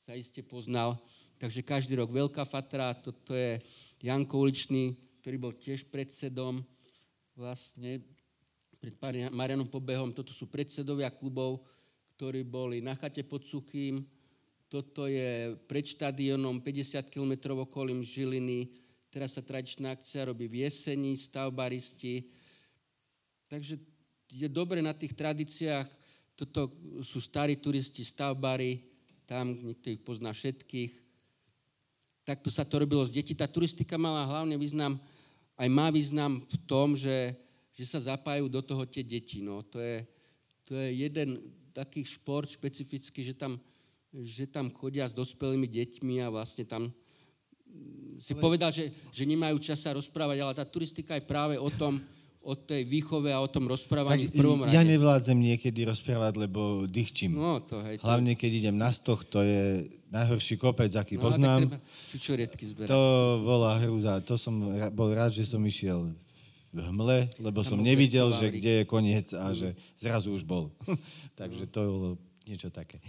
[0.03, 0.99] sa iste poznal.
[1.39, 3.59] Takže každý rok veľká fatra, toto je
[4.03, 6.59] Janko Uličný, ktorý bol tiež predsedom
[7.39, 8.03] vlastne
[8.83, 8.99] pred
[9.31, 11.63] Marianom Pobehom, toto sú predsedovia klubov,
[12.19, 14.03] ktorí boli na chate pod Suchým,
[14.67, 18.75] toto je pred štadionom 50 km okolím Žiliny,
[19.07, 22.27] teraz sa tradičná akcia robí v jesení, stavbaristi.
[23.47, 23.92] Takže
[24.33, 25.85] je dobre na tých tradíciách,
[26.33, 26.73] toto
[27.05, 28.81] sú starí turisti, stavbari,
[29.29, 30.91] tam niekto ich pozná všetkých.
[32.25, 33.37] Takto sa to robilo z detí.
[33.37, 34.97] Tá turistika mala hlavne význam
[35.53, 37.37] aj má význam v tom, že
[37.73, 39.41] že sa zapájajú do toho tie deti.
[39.41, 40.05] No, to, je,
[40.63, 41.41] to je jeden
[41.73, 43.57] taký šport špecifický, že tam,
[44.13, 46.93] že tam chodia s dospelými deťmi a vlastne tam
[48.21, 48.41] si ale...
[48.45, 51.97] povedal, že, že nemajú čas sa rozprávať, ale tá turistika je práve o tom,
[52.43, 54.75] o tej výchove a o tom rozprávaní tak v prvom rade.
[54.75, 57.39] Ja nevládzem niekedy rozprávať, lebo dýchčím.
[57.39, 58.03] No, to, hej, to...
[58.03, 61.79] Hlavne, keď idem na stoch, to je najhorší kopec, aký no, poznám.
[62.11, 62.91] Zberať.
[62.91, 63.01] To
[63.41, 64.19] bola hrúza.
[64.27, 64.59] To som
[64.91, 66.11] bol rád, že som išiel
[66.75, 70.67] v hmle, lebo Tam som nevidel, že kde je koniec a že zrazu už bol.
[71.39, 72.09] Takže to bolo
[72.43, 72.99] niečo také.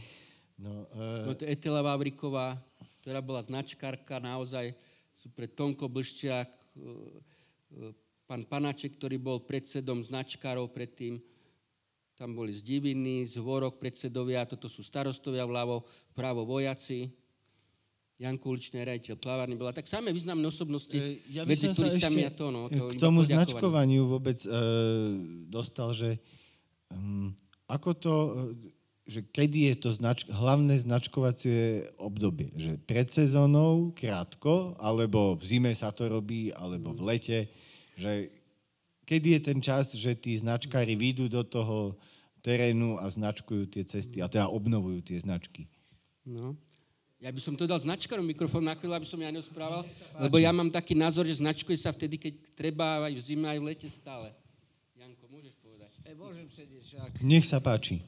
[0.55, 2.55] No, No, uh, to je Etela Vavriková,
[3.03, 4.71] ktorá bola značkárka, naozaj
[5.35, 6.91] pre Tonko Blščiak, e,
[7.75, 8.04] e,
[8.35, 11.23] pán Panáček, ktorý bol predsedom značkárov predtým,
[12.19, 13.39] tam boli z Diviny, z
[13.79, 17.15] predsedovia, toto sú starostovia vľavo, vpravo vojaci,
[18.19, 19.71] Janko Uličný rejiteľ plavárny bola.
[19.71, 22.67] Tak samé významné osobnosti E, ja medzi turistami a to, no.
[22.67, 24.51] k To iba tomu značkovaniu vôbec e,
[25.51, 26.19] dostal, že
[26.91, 27.35] um,
[27.71, 32.51] ako to, e, že kedy je to znač, hlavné značkovacie obdobie?
[32.55, 37.39] Že pred sezónou, krátko, alebo v zime sa to robí, alebo v lete,
[37.95, 38.31] že
[39.05, 41.95] kedy je ten čas, že tí značkári výjdu do toho
[42.45, 45.65] terénu a značkujú tie cesty, a teda obnovujú tie značky.
[46.25, 46.57] No.
[47.25, 49.89] Ja by som to dal značkarom mikrofón na chvíľu, aby som ja nerozprával,
[50.21, 53.59] lebo ja mám taký názor, že značkuje sa vtedy, keď treba aj v zime, aj
[53.65, 54.29] v lete stále.
[54.93, 55.89] Janko, môžeš povedať?
[56.05, 57.11] E, môžem sedieť však.
[57.25, 58.05] Nech sa páči.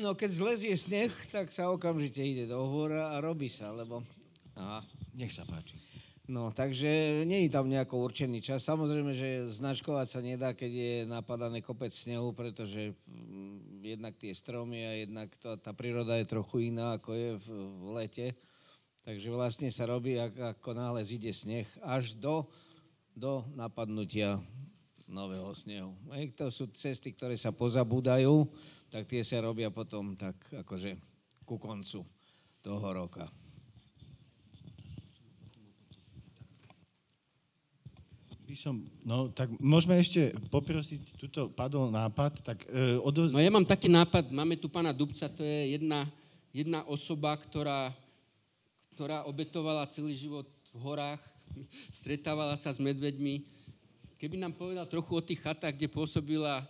[0.00, 4.00] No keď zlezie sneh, tak sa okamžite ide do hôra a robí sa, lebo...
[4.56, 4.80] Aha.
[5.12, 5.76] Nech sa páči.
[6.24, 8.64] No, takže nie je tam nejako určený čas.
[8.64, 14.88] Samozrejme, že značkovať sa nedá, keď je napadané kopec snehu, pretože mm, jednak tie stromy
[14.88, 18.26] a jednak to, tá príroda je trochu iná, ako je v, v lete.
[19.04, 22.48] Takže vlastne sa robí, ak, ako náhle zíde sneh, až do,
[23.12, 24.40] do napadnutia
[25.04, 25.92] nového snehu.
[26.16, 28.48] Hej, to sú cesty, ktoré sa pozabúdajú,
[28.88, 30.96] tak tie sa robia potom tak akože
[31.44, 32.00] ku koncu
[32.64, 33.43] toho roka.
[38.54, 43.34] Som, no tak môžeme ešte poprosiť, tuto padol nápad, tak e, odoz...
[43.34, 46.06] No ja mám taký nápad, máme tu pána Dubca, to je jedna,
[46.54, 47.90] jedna osoba, ktorá,
[48.94, 51.18] ktorá obetovala celý život v horách,
[51.98, 53.42] stretávala sa s medveďmi.
[54.22, 56.62] Keby nám povedal trochu o tých chatách, kde pôsobila,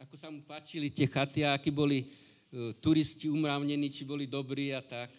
[0.00, 4.72] ako sa mu páčili tie chaty a akí boli e, turisti umravnení, či boli dobrí
[4.72, 5.12] a tak.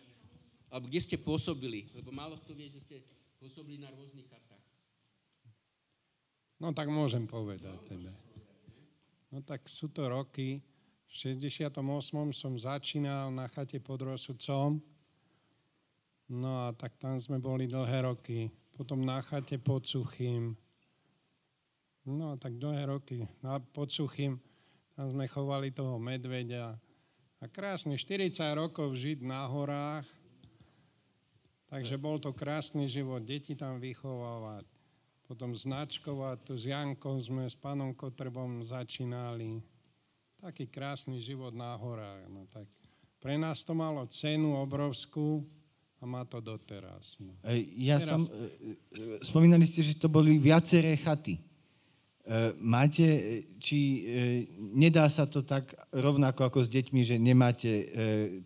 [0.74, 2.98] Alebo kde ste pôsobili, lebo málo kto vie, že ste
[3.38, 4.41] pôsobili na rôznych chatách.
[6.62, 8.14] No tak môžem povedať teda.
[9.34, 10.62] No tak sú to roky.
[11.10, 11.74] V 68.
[12.38, 14.78] som začínal na chate pod Rosudcom.
[16.30, 18.54] No a tak tam sme boli dlhé roky.
[18.78, 20.54] Potom na chate pod Suchým.
[22.06, 23.26] No tak dlhé roky.
[23.42, 24.38] Na, pod Suchým
[24.94, 26.78] tam sme chovali toho medveďa.
[27.42, 30.06] A krásne 40 rokov žiť na horách.
[31.74, 33.26] Takže bol to krásny život.
[33.26, 34.71] Deti tam vychovávať
[35.32, 39.64] potom značkovať, tu s Jankom sme s pánom Kotrbom začínali.
[40.44, 42.28] Taký krásny život na horách.
[42.28, 42.68] No tak
[43.24, 45.40] pre nás to malo cenu obrovskú
[46.02, 47.16] a má to doteraz.
[47.24, 47.32] No.
[47.80, 51.40] Ja Teraz- som, e, e, spomínali ste, že to boli viaceré chaty.
[51.40, 51.42] E,
[52.60, 53.08] Máte,
[53.56, 54.04] či
[54.60, 57.72] nedá sa to tak rovnako ako s deťmi, že nemáte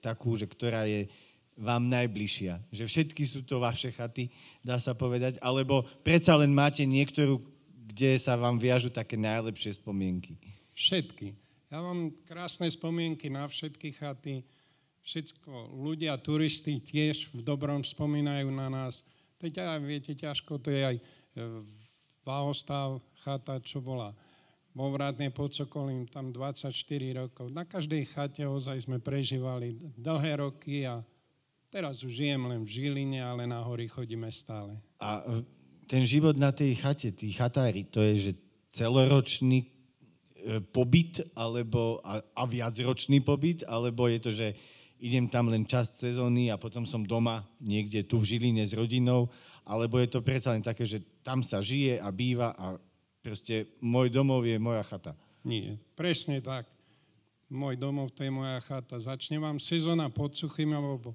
[0.06, 1.10] takú, že ktorá je
[1.56, 2.60] vám najbližšia?
[2.72, 4.28] Že všetky sú to vaše chaty,
[4.60, 5.40] dá sa povedať?
[5.40, 7.40] Alebo predsa len máte niektorú,
[7.96, 10.36] kde sa vám viažu také najlepšie spomienky?
[10.76, 11.32] Všetky.
[11.72, 14.44] Ja mám krásne spomienky na všetky chaty.
[15.06, 19.06] Všetko, ľudia, turisti tiež v dobrom spomínajú na nás.
[19.38, 21.04] Teď, aj viete, ťažko to je aj e,
[22.26, 24.10] Váhostav, chata, čo bola
[24.74, 26.74] vo Vrátne pod Sokolím, tam 24
[27.16, 27.54] rokov.
[27.54, 31.06] Na každej chate ozaj sme prežívali dlhé roky a
[31.76, 34.80] teraz už žijem len v Žiline, ale na hory chodíme stále.
[34.96, 35.28] A
[35.92, 38.34] ten život na tej chate, tí chatári, to je, že
[38.72, 39.68] celoročný e,
[40.72, 44.56] pobyt alebo, a, a viacročný pobyt, alebo je to, že
[45.04, 49.28] idem tam len časť sezóny a potom som doma niekde tu v Žiline s rodinou,
[49.68, 52.80] alebo je to predsa len také, že tam sa žije a býva a
[53.20, 55.12] proste môj domov je moja chata.
[55.44, 56.72] Nie, presne tak.
[57.52, 58.96] Môj domov, to je moja chata.
[58.96, 61.14] Začne vám sezóna pod suchým, alebo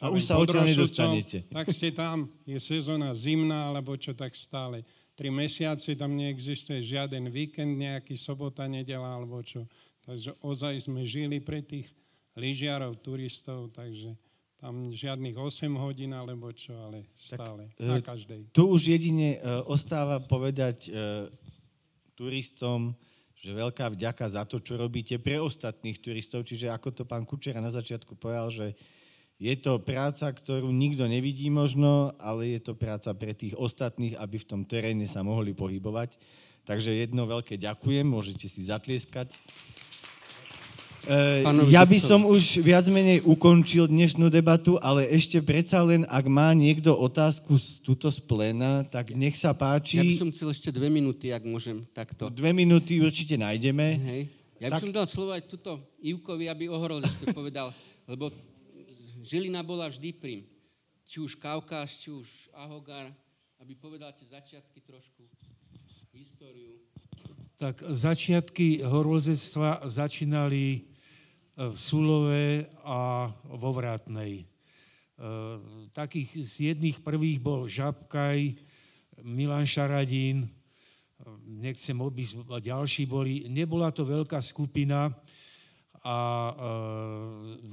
[0.00, 1.38] A čo už viem, sa odtiaľ nedostanete.
[1.52, 4.88] Tak ste tam, je sezóna zimná, alebo čo tak stále.
[5.12, 9.68] Tri mesiace tam neexistuje žiaden víkend, nejaký sobota, nedela, alebo čo.
[10.08, 11.92] Takže ozaj sme žili pre tých
[12.32, 14.16] lyžiarov, turistov, takže
[14.62, 18.48] tam žiadnych 8 hodín, alebo čo, ale stále, e, na každej.
[18.54, 20.90] Tu už jedine e, ostáva povedať e,
[22.14, 22.94] turistom,
[23.34, 26.46] že veľká vďaka za to, čo robíte pre ostatných turistov.
[26.46, 28.78] Čiže ako to pán Kučera na začiatku povedal, že
[29.42, 34.38] je to práca, ktorú nikto nevidí možno, ale je to práca pre tých ostatných, aby
[34.38, 36.14] v tom teréne sa mohli pohybovať.
[36.62, 39.34] Takže jedno veľké ďakujem, môžete si zatlieskať.
[41.10, 41.42] E,
[41.74, 46.54] ja by som už viac menej ukončil dnešnú debatu, ale ešte predsa len, ak má
[46.54, 49.98] niekto otázku z, tuto z pléna, tak nech sa páči.
[49.98, 52.30] Ja by som chcel ešte dve minúty, ak môžem takto.
[52.30, 53.86] Dve minúty určite nájdeme.
[54.06, 54.22] Hej.
[54.62, 54.82] Ja by tak...
[54.86, 57.74] som dal slovo aj tuto Ivkovi, aby ohorol, že povedal,
[58.06, 58.30] lebo
[59.22, 60.42] Žilina bola vždy prim.
[61.06, 63.14] Či už Kaukaz, či už Ahogar,
[63.62, 65.22] aby povedal tie začiatky trošku,
[66.10, 66.74] históriu.
[67.54, 70.82] Tak začiatky horolezectva začínali
[71.54, 74.42] v Sulove a vo Vrátnej.
[74.42, 74.44] E,
[75.94, 78.58] takých z jedných prvých bol Žabkaj,
[79.22, 80.48] Milan Šaradín, e,
[81.46, 83.46] nechcem obísť, ďalší boli.
[83.46, 85.14] Nebola to veľká skupina
[86.02, 86.52] a e,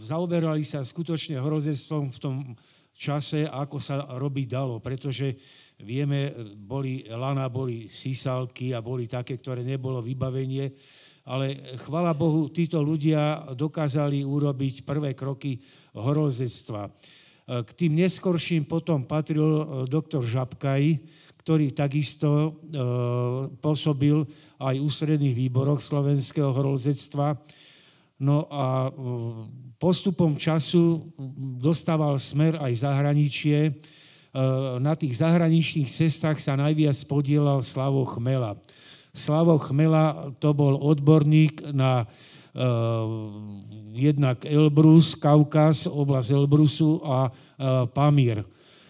[0.05, 2.35] zaoberali sa skutočne hrozectvom v tom
[2.93, 5.33] čase, ako sa robiť dalo, pretože
[5.81, 10.69] vieme, boli lana, boli sisalky a boli také, ktoré nebolo vybavenie
[11.29, 15.61] ale chvala Bohu, títo ľudia dokázali urobiť prvé kroky
[15.93, 16.89] horolezectva.
[17.45, 21.01] K tým neskorším potom patril e, doktor Žabkaj,
[21.41, 22.49] ktorý takisto e,
[23.57, 24.21] pôsobil
[24.61, 27.41] aj v ústredných výboroch slovenského horolezectva.
[28.19, 28.91] No a e,
[29.79, 31.07] postupom času
[31.59, 33.79] dostával smer aj zahraničie.
[34.77, 38.53] Na tých zahraničných cestách sa najviac podielal Slavo Chmela.
[39.09, 42.13] Slavo Chmela to bol odborník na uh,
[43.93, 47.33] jednak Elbrus, Kaukaz, oblasť Elbrusu a uh,
[47.89, 48.45] Pamír.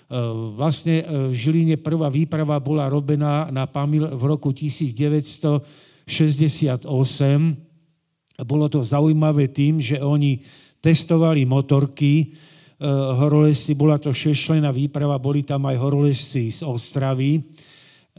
[0.09, 6.83] Uh, vlastne uh, v Žiline prvá výprava bola robená na Pamír v roku 1968.
[8.43, 10.39] Bolo to zaujímavé tým, že oni
[10.79, 12.31] testovali motorky,
[13.19, 17.43] horolezci, bola to šešlená výprava, boli tam aj horolezci z Ostravy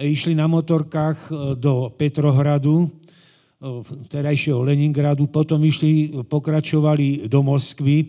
[0.00, 2.88] išli na motorkách e, do Petrohradu, e,
[4.08, 8.06] terajšieho Leningradu, potom išli, pokračovali do Moskvy e,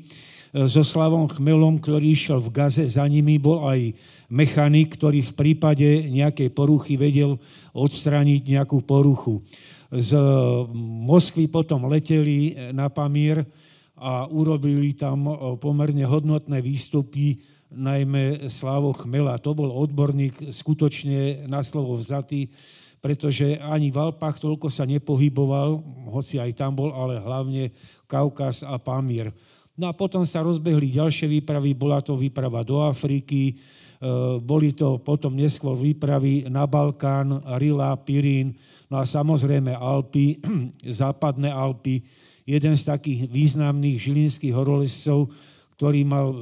[0.72, 3.92] so Slavom Chmelom, ktorý išiel v Gaze, za nimi bol aj
[4.32, 7.36] mechanik, ktorý v prípade nejakej poruchy vedel
[7.76, 9.44] odstrániť nejakú poruchu.
[9.92, 10.16] Z
[11.04, 13.44] Moskvy potom leteli na Pamír
[14.00, 15.28] a urobili tam
[15.60, 17.44] pomerne hodnotné výstupy
[17.76, 19.36] najmä Slavo Chmela.
[19.44, 22.48] To bol odborník skutočne na slovo vzatý,
[23.04, 27.76] pretože ani v Alpách toľko sa nepohyboval, hoci aj tam bol, ale hlavne
[28.08, 29.28] Kaukaz a Pamír.
[29.76, 33.60] No a potom sa rozbehli ďalšie výpravy, bola to výprava do Afriky,
[34.40, 38.56] boli to potom neskôr výpravy na Balkán, Rila, Pirín,
[38.92, 40.44] no a samozrejme Alpy,
[41.02, 42.04] západné Alpy.
[42.44, 45.32] Jeden z takých významných žilinských horolezcov,
[45.80, 46.38] ktorý mal e,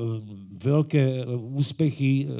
[0.57, 1.23] veľké e,
[1.55, 2.33] úspechy e,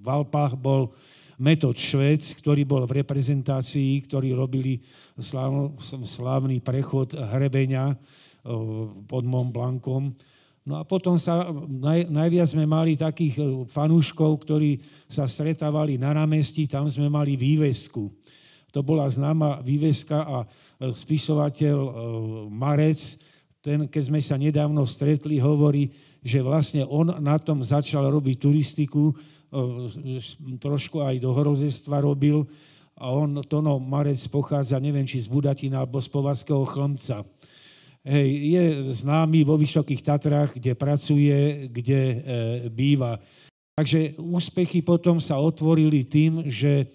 [0.00, 0.94] v Alpách, bol
[1.42, 4.78] Metod Švec, ktorý bol v reprezentácii, ktorí robili
[6.06, 7.98] slávny prechod hrebeňa
[9.10, 10.14] pod Mont Blancom.
[10.62, 14.78] No a potom sa, naj, najviac sme mali takých fanúškov, ktorí
[15.10, 18.06] sa stretávali na námestí, tam sme mali vývesku.
[18.72, 20.36] To bola známa výveska a
[20.80, 21.76] spisovateľ
[22.48, 23.20] Marec
[23.62, 29.14] ten, keď sme sa nedávno stretli, hovorí, že vlastne on na tom začal robiť turistiku,
[30.58, 32.42] trošku aj do horozestva robil
[32.98, 37.22] a on, Tono Marec pochádza, neviem, či z Budatina alebo z Povazského chlmca.
[38.02, 38.62] Hej, je
[38.98, 42.16] známy vo Vysokých Tatrách, kde pracuje, kde e,
[42.66, 43.22] býva.
[43.78, 46.86] Takže úspechy potom sa otvorili tým, že e,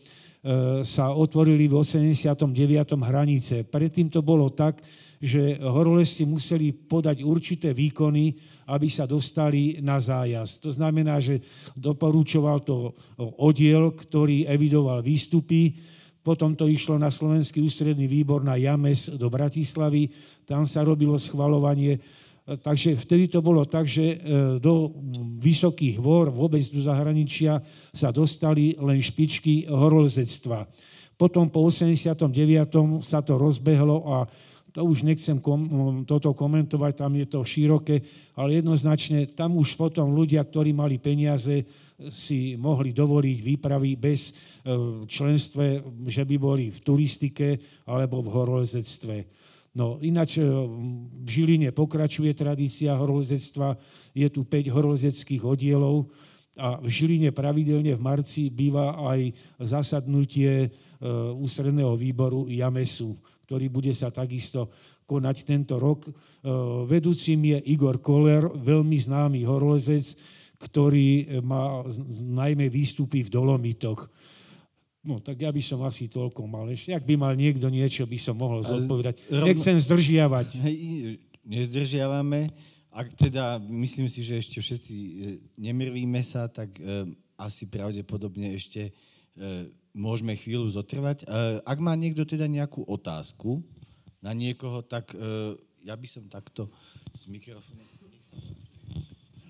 [0.84, 2.56] sa otvorili v 89.
[3.04, 3.68] hranice.
[3.68, 4.80] Predtým to bolo tak,
[5.18, 8.38] že horolezci museli podať určité výkony,
[8.70, 10.62] aby sa dostali na zájazd.
[10.62, 11.42] To znamená, že
[11.74, 15.74] doporúčoval to oddiel, ktorý evidoval výstupy,
[16.22, 20.12] potom to išlo na Slovenský ústredný výbor na James do Bratislavy,
[20.44, 22.04] tam sa robilo schvalovanie.
[22.48, 24.18] Takže vtedy to bolo tak, že e,
[24.64, 24.96] do
[25.36, 27.60] vysokých hôr, vôbec do zahraničia,
[27.92, 30.64] sa dostali len špičky horolezectva.
[31.20, 32.32] Potom po 89.
[33.04, 34.18] sa to rozbehlo a
[34.72, 35.68] to už nechcem kom,
[36.08, 38.00] toto komentovať, tam je to široké,
[38.40, 41.68] ale jednoznačne tam už potom ľudia, ktorí mali peniaze,
[42.14, 44.32] si mohli dovoliť výpravy bez e,
[45.04, 49.16] členstve, že by boli v turistike alebo v horolezectve.
[49.78, 50.44] No ináč e,
[51.22, 53.78] v Žiline pokračuje tradícia horolezectva,
[54.18, 56.10] je tu 5 horolezeckých oddielov,
[56.58, 59.30] A v Žiline pravidelne v marci býva aj
[59.62, 60.74] zasadnutie
[61.38, 63.14] ústredného výboru Jamesu,
[63.46, 64.74] ktorý bude sa takisto
[65.06, 66.10] konať tento rok.
[66.90, 70.18] Vedúcim je Igor Koller, veľmi známy horolezec,
[70.58, 71.86] ktorý má
[72.26, 74.10] najmä výstupy v Dolomitoch.
[75.06, 76.68] No, tak ja by som asi toľko mal.
[76.68, 79.30] Ešte, ak by mal niekto niečo, by som mohol zodpovedať.
[79.30, 79.46] Rovno...
[79.46, 80.48] Nechcem zdržiavať.
[80.66, 80.78] Hej,
[81.46, 82.52] nezdržiavame.
[82.92, 85.12] Ak teda, myslím si, že ešte všetci e,
[85.62, 88.92] nemrvíme sa, tak e, asi pravdepodobne ešte e,
[89.94, 91.24] môžeme chvíľu zotrvať.
[91.24, 91.26] E,
[91.62, 93.62] ak má niekto teda nejakú otázku
[94.18, 96.74] na niekoho, tak e, ja by som takto
[97.14, 97.86] s mikrofónom...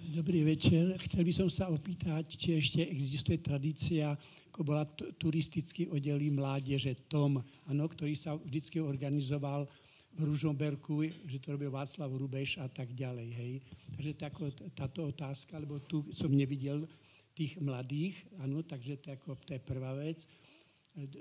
[0.08, 0.98] Dobrý večer.
[1.04, 4.18] Chcel by som sa opýtať, či ešte existuje tradícia
[4.66, 4.86] bola
[5.22, 9.70] turistický oddel mládeže TOM, ano, ktorý sa vždy organizoval
[10.18, 13.30] v Ružomberku, že to robil Václav Rubeš a tak ďalej.
[13.38, 13.54] Hej.
[13.94, 16.90] Takže tako, táto otázka, lebo tu som nevidel
[17.38, 20.26] tých mladých, ano, takže to, ako, to je prvá vec.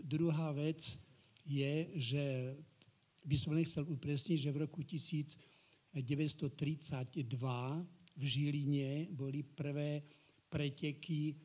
[0.01, 0.97] Druhá vec
[1.45, 2.57] je, že
[3.21, 5.93] by som nechcel upresniť, že v roku 1932
[8.17, 10.01] v Žiline boli prvé
[10.49, 11.37] preteky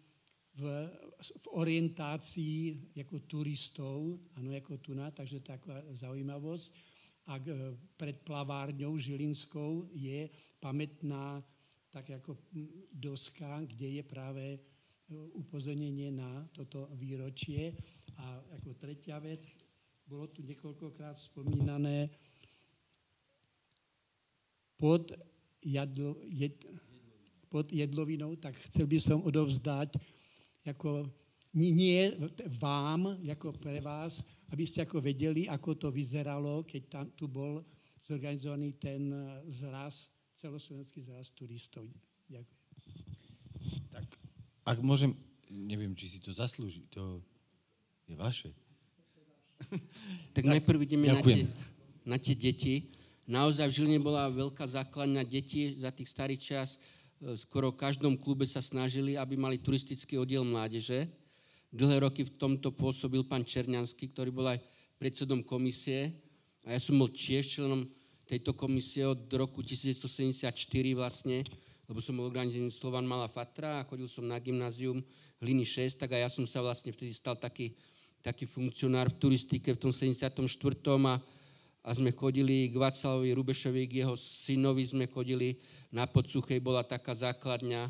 [0.55, 0.87] v,
[1.21, 6.67] v orientácii ako turistov, ano, ako na, takže taková zaujímavosť.
[7.29, 7.37] A
[7.95, 10.25] pred plavárňou Žilinskou je
[10.57, 11.45] pamätná
[11.93, 12.39] tak ako
[12.89, 14.57] doska, kde je práve
[15.37, 17.77] upozornenie na toto výročie.
[18.17, 19.45] A ako tretia vec,
[20.07, 22.09] bolo tu niekoľkokrát spomínané
[24.81, 25.13] pod,
[25.61, 26.57] jadlo, jed,
[27.53, 29.93] pod jedlovinou, tak chcel by som odovzdať
[30.65, 31.09] ako
[31.51, 32.15] nie
[32.61, 37.63] vám, ako pre vás, aby ste ako vedeli, ako to vyzeralo, keď tam tu bol
[38.07, 40.07] zorganizovaný ten eh, zraz,
[40.39, 41.87] celoslovenský zraz turistov.
[42.31, 42.59] Ďakujem.
[43.91, 44.07] Tak,
[44.65, 45.13] ak môžem,
[45.51, 47.19] neviem, či si to zaslúži, to
[48.07, 48.51] je vaše.
[50.33, 51.45] Tak, tak najprv ideme na tie,
[52.01, 52.89] na tie deti.
[53.29, 56.81] Naozaj v Žiline bola veľká základňa detí za tých starý čas
[57.37, 61.05] skoro v každom klube sa snažili, aby mali turistický oddiel mládeže.
[61.69, 64.59] Dlhé roky v tomto pôsobil pán Černiansky, ktorý bol aj
[64.97, 66.17] predsedom komisie.
[66.65, 67.85] A ja som bol tiež členom
[68.25, 70.53] tejto komisie od roku 1974
[70.97, 71.45] vlastne,
[71.85, 75.03] lebo som bol organizovaný Slovan Mala Fatra a chodil som na gymnázium
[75.41, 77.73] Hliny 6, tak a ja som sa vlastne vtedy stal taký,
[78.21, 80.37] taký funkcionár v turistike v tom 74.
[81.01, 81.15] a
[81.81, 85.57] a sme chodili k Václavovi Rubešovi, k jeho synovi sme chodili,
[85.89, 87.89] na Podsuchej bola taká základňa.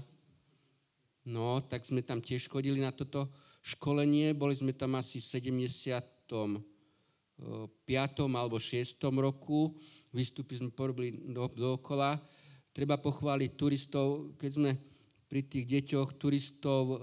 [1.28, 3.30] No, tak sme tam tiež chodili na toto
[3.62, 6.32] školenie, boli sme tam asi v 75.
[8.32, 8.96] alebo 6.
[9.20, 9.76] roku,
[10.16, 12.18] výstupy sme porobili do, dookola.
[12.72, 14.72] Treba pochváliť turistov, keď sme
[15.28, 16.98] pri tých deťoch turistov e,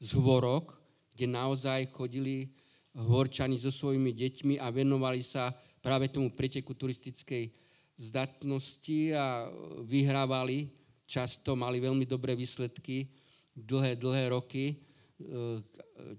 [0.00, 0.80] z Hvorok,
[1.12, 2.48] kde naozaj chodili
[2.92, 5.52] Horčani so svojimi deťmi a venovali sa
[5.82, 7.50] práve tomu preteku turistickej
[7.98, 9.50] zdatnosti a
[9.84, 10.70] vyhrávali,
[11.04, 13.10] často mali veľmi dobré výsledky,
[13.52, 14.80] dlhé, dlhé roky.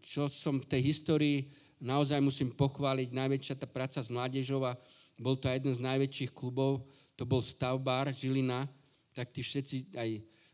[0.04, 1.38] Čo som v tej histórii
[1.82, 4.78] naozaj musím pochváliť, najväčšia tá práca s mládežou a
[5.18, 6.86] bol to aj jeden z najväčších klubov,
[7.18, 8.70] to bol Stavbar Žilina,
[9.12, 10.10] tak tí všetci aj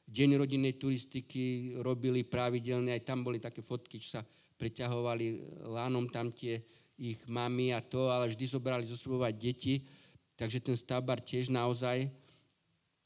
[0.10, 4.22] deň rodinnej turistiky robili pravidelne, aj tam boli také fotky, čo sa
[4.58, 5.26] preťahovali
[5.70, 6.60] lánom tam tie
[7.00, 9.88] ich mami a to, ale vždy zobrali zo sebou aj deti,
[10.36, 12.12] takže ten stavbar tiež naozaj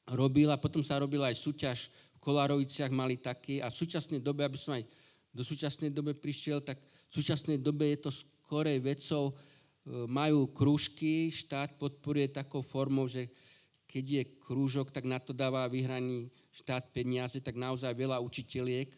[0.09, 4.41] robil a potom sa robila aj súťaž v Kolároviciach mali taký a v súčasnej dobe,
[4.41, 4.83] aby som aj
[5.29, 9.33] do súčasnej dobe prišiel, tak v súčasnej dobe je to skorej vecou, e,
[10.09, 13.29] majú krúžky, štát podporuje takou formou, že
[13.85, 18.89] keď je krúžok, tak na to dáva vyhraný štát peniaze, tak naozaj veľa učiteľiek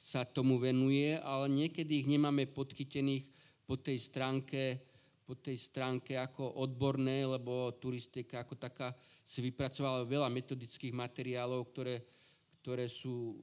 [0.00, 3.28] sa tomu venuje, ale niekedy ich nemáme podchytených
[3.70, 4.82] po tej stránke,
[5.22, 8.90] po tej stránke ako odborné, lebo turistika ako taká
[9.22, 12.02] si vypracovala veľa metodických materiálov, ktoré,
[12.58, 13.38] ktoré sú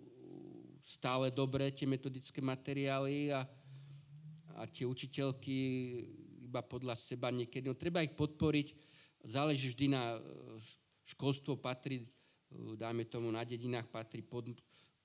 [0.84, 3.48] stále dobré, tie metodické materiály a,
[4.60, 5.56] a tie učiteľky
[6.44, 7.72] iba podľa seba niekedy.
[7.72, 8.76] No, treba ich podporiť,
[9.24, 10.20] záleží vždy na
[11.08, 12.04] školstvo patrí,
[12.76, 14.52] dáme tomu na dedinách, patrí pod,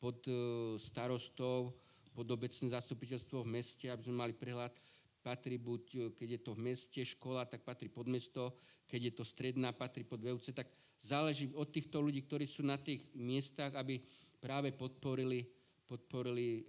[0.02, 0.34] pod e,
[0.82, 1.78] starostov,
[2.10, 4.74] pod obecné zastupiteľstvo v meste, aby sme mali prehľad
[5.22, 8.58] patrí buď, e, keď je to v meste škola, tak patrí pod mesto,
[8.90, 10.68] keď je to stredná, patrí pod VUC, tak
[11.00, 14.02] záleží od týchto ľudí, ktorí sú na tých miestach, aby
[14.42, 15.46] práve podporili,
[15.86, 16.62] podporili e,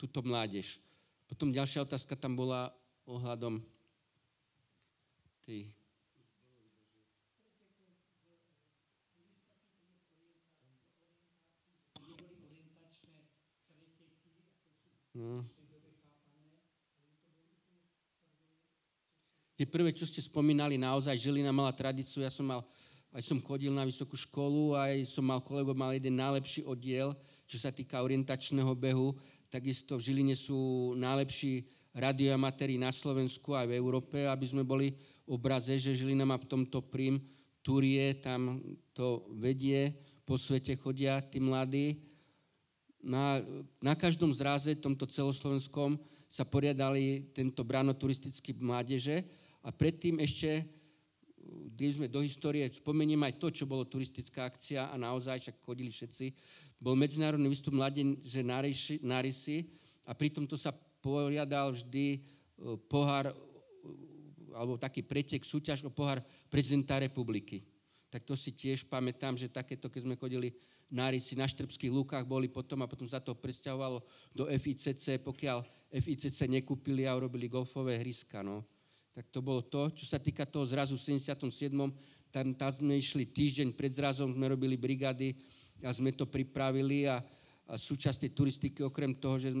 [0.00, 0.80] túto mládež.
[1.28, 2.72] Potom ďalšia otázka tam bola
[3.06, 3.60] ohľadom
[5.44, 5.68] tej
[15.10, 15.59] No.
[19.60, 22.64] Tie prvé, čo ste spomínali, naozaj Žilina mala tradíciu, ja som mal,
[23.12, 27.12] aj som chodil na vysokú školu, aj som mal kolego, mal jeden najlepší oddiel,
[27.44, 29.12] čo sa týka orientačného behu,
[29.52, 34.96] takisto v Žiline sú najlepší radioamatéri na Slovensku aj v Európe, aby sme boli
[35.28, 37.20] v obraze, že Žilina má v tomto prím,
[37.60, 38.64] Turie, tam
[38.96, 39.92] to vedie,
[40.24, 42.00] po svete chodia tí mladí.
[43.04, 43.44] Na,
[43.76, 46.00] na každom zraze, tomto celoslovenskom,
[46.32, 49.26] sa poriadali tento bráno turistický mládeže,
[49.60, 50.64] a predtým ešte,
[51.76, 55.92] keď sme do histórie, spomeniem aj to, čo bolo turistická akcia a naozaj však chodili
[55.92, 56.26] všetci,
[56.80, 58.40] bol medzinárodný výstup mládeže
[59.04, 59.68] na rysy
[60.08, 60.72] a pritom to sa
[61.04, 62.18] poriadal vždy e,
[62.88, 63.34] pohár, e,
[64.56, 67.60] alebo taký pretek, súťaž o pohár prezidenta republiky.
[68.08, 70.56] Tak to si tiež pamätám, že takéto, keď sme chodili
[70.88, 75.62] na rysy, na Štrbských lúkach boli potom a potom sa to presťahovalo do FICC, pokiaľ
[75.92, 78.40] FICC nekúpili a urobili golfové hryska.
[78.42, 78.79] No
[79.20, 79.92] tak to bolo to.
[79.92, 81.68] Čo sa týka toho zrazu v 77.
[82.32, 85.36] Tam, tam sme išli týždeň pred zrazom, sme robili brigády
[85.84, 87.20] a sme to pripravili a,
[87.68, 89.52] a súčasť tej turistiky, okrem toho, že,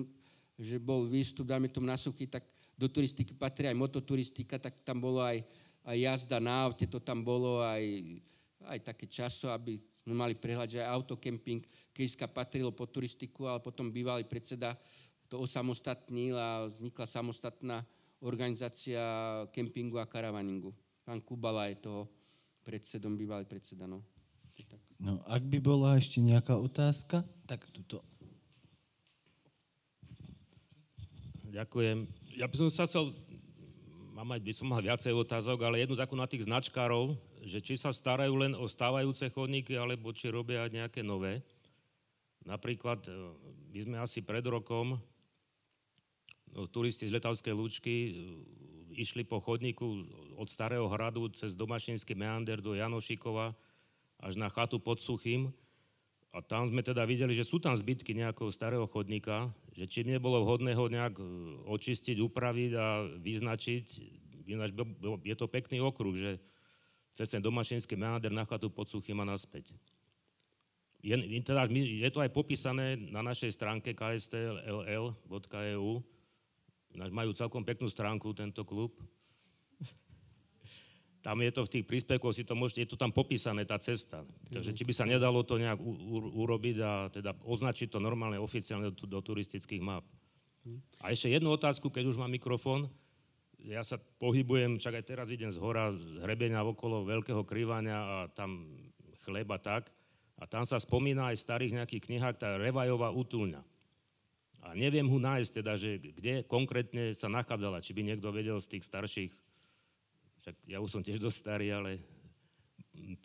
[0.56, 5.20] že bol výstup, dáme tomu nasúky, tak do turistiky patrí aj mototuristika, tak tam bolo
[5.20, 5.44] aj,
[5.84, 7.84] aj jazda na aute, to tam bolo aj,
[8.64, 11.60] aj také časo, aby sme mali prehľad, že aj autokemping
[11.92, 14.72] Kejska patrilo po turistiku, ale potom bývalý predseda
[15.28, 17.84] to osamostatnil a vznikla samostatná
[18.20, 19.00] organizácia
[19.52, 20.72] kempingu a karavaningu.
[21.04, 22.02] Pán Kubala je toho
[22.62, 23.88] predsedom, bývalý predseda.
[23.88, 24.04] No.
[25.00, 28.04] no, ak by bola ešte nejaká otázka, tak tuto.
[31.50, 32.06] Ďakujem.
[32.38, 33.10] Ja by som sa chcel,
[34.14, 37.74] mám aj, by som mal viacej otázok, ale jednu takú na tých značkárov, že či
[37.74, 41.42] sa starajú len o stávajúce chodníky, alebo či robia nejaké nové.
[42.46, 43.12] Napríklad, e,
[43.74, 45.00] my sme asi pred rokom
[46.70, 48.10] turisti z Letavskej lúčky e,
[48.98, 49.86] išli po chodníku
[50.34, 53.54] od Starého hradu cez Domašinský meander do Janošikova
[54.20, 55.54] až na chatu pod Suchým.
[56.30, 60.46] A tam sme teda videli, že sú tam zbytky nejakého starého chodníka, že či nebolo
[60.46, 61.24] vhodné ho nejak e,
[61.66, 62.86] očistiť, upraviť a
[63.18, 63.84] vyznačiť.
[64.50, 64.74] Ináč
[65.22, 66.42] je to pekný okruh, že
[67.14, 69.74] cez ten Domašinský meander na chatu pod Suchým a naspäť.
[71.00, 75.14] Je, teda, je to aj popísané na našej stránke kstll.eu
[76.96, 78.98] majú celkom peknú stránku, tento klub.
[81.20, 84.24] Tam je to v tých príspevkoch, si to môžete, je to tam popísané, tá cesta.
[84.48, 86.16] Takže či by sa nedalo to nejak u, u,
[86.48, 90.08] urobiť a teda označiť to normálne, oficiálne do, do turistických map.
[91.00, 92.88] A ešte jednu otázku, keď už mám mikrofón.
[93.60, 98.16] Ja sa pohybujem, však aj teraz idem z hora, z hrebenia okolo Veľkého krývania a
[98.32, 98.80] tam
[99.28, 99.92] chleba tak.
[100.40, 103.60] A tam sa spomína aj v starých nejakých knihách tá Revajová útulňa.
[104.60, 108.76] A neviem ho nájsť teda, že kde konkrétne sa nachádzala, či by niekto vedel z
[108.76, 109.32] tých starších,
[110.40, 111.90] však ja už som tiež dosť starý, ale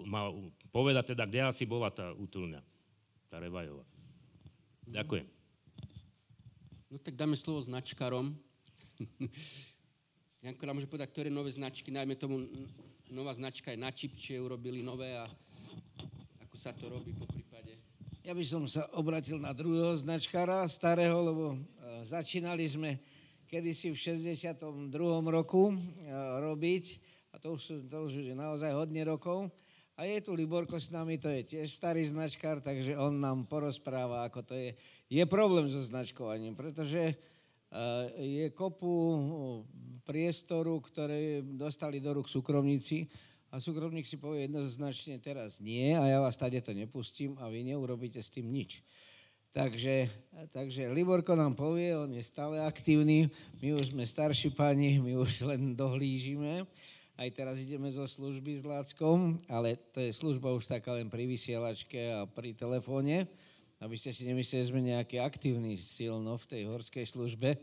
[0.04, 2.60] mal povedať teda, kde asi bola tá útulňa,
[3.32, 3.84] tá Revajová.
[4.86, 5.28] Ďakujem.
[6.92, 8.36] No tak dáme slovo značkarom.
[10.46, 12.46] Janko nám môže povedať, ktoré nové značky, najmä tomu
[13.10, 15.26] nová značka je na Čipče, urobili nové a
[16.44, 17.55] ako sa to robí po prípade.
[18.26, 21.58] Ja by som sa obratil na druhého značkára, starého, lebo e,
[22.10, 22.98] začínali sme
[23.46, 24.90] kedysi v 62.
[25.30, 25.78] roku e,
[26.42, 26.86] robiť,
[27.30, 29.54] a to už, to už je naozaj hodne rokov.
[29.94, 34.26] A je tu Liborko s nami, to je tiež starý značkár, takže on nám porozpráva,
[34.26, 34.74] ako to je.
[35.06, 37.16] Je problém so značkovaním, pretože e,
[38.42, 39.22] je kopu
[40.02, 43.06] priestoru, ktoré dostali do rúk súkromníci
[43.56, 47.64] a súkromník si povie jednoznačne teraz nie a ja vás tady to nepustím a vy
[47.64, 48.84] neurobíte s tým nič.
[49.56, 50.12] Takže,
[50.52, 53.32] takže Liborko nám povie, on je stále aktívny,
[53.64, 56.68] my už sme starší pani, my už len dohlížime.
[57.16, 61.24] Aj teraz ideme zo služby s Láckom, ale to je služba už taká len pri
[61.24, 63.24] vysielačke a pri telefóne,
[63.80, 67.56] aby ste si nemysleli, že sme nejaký aktívny silno v tej horskej službe.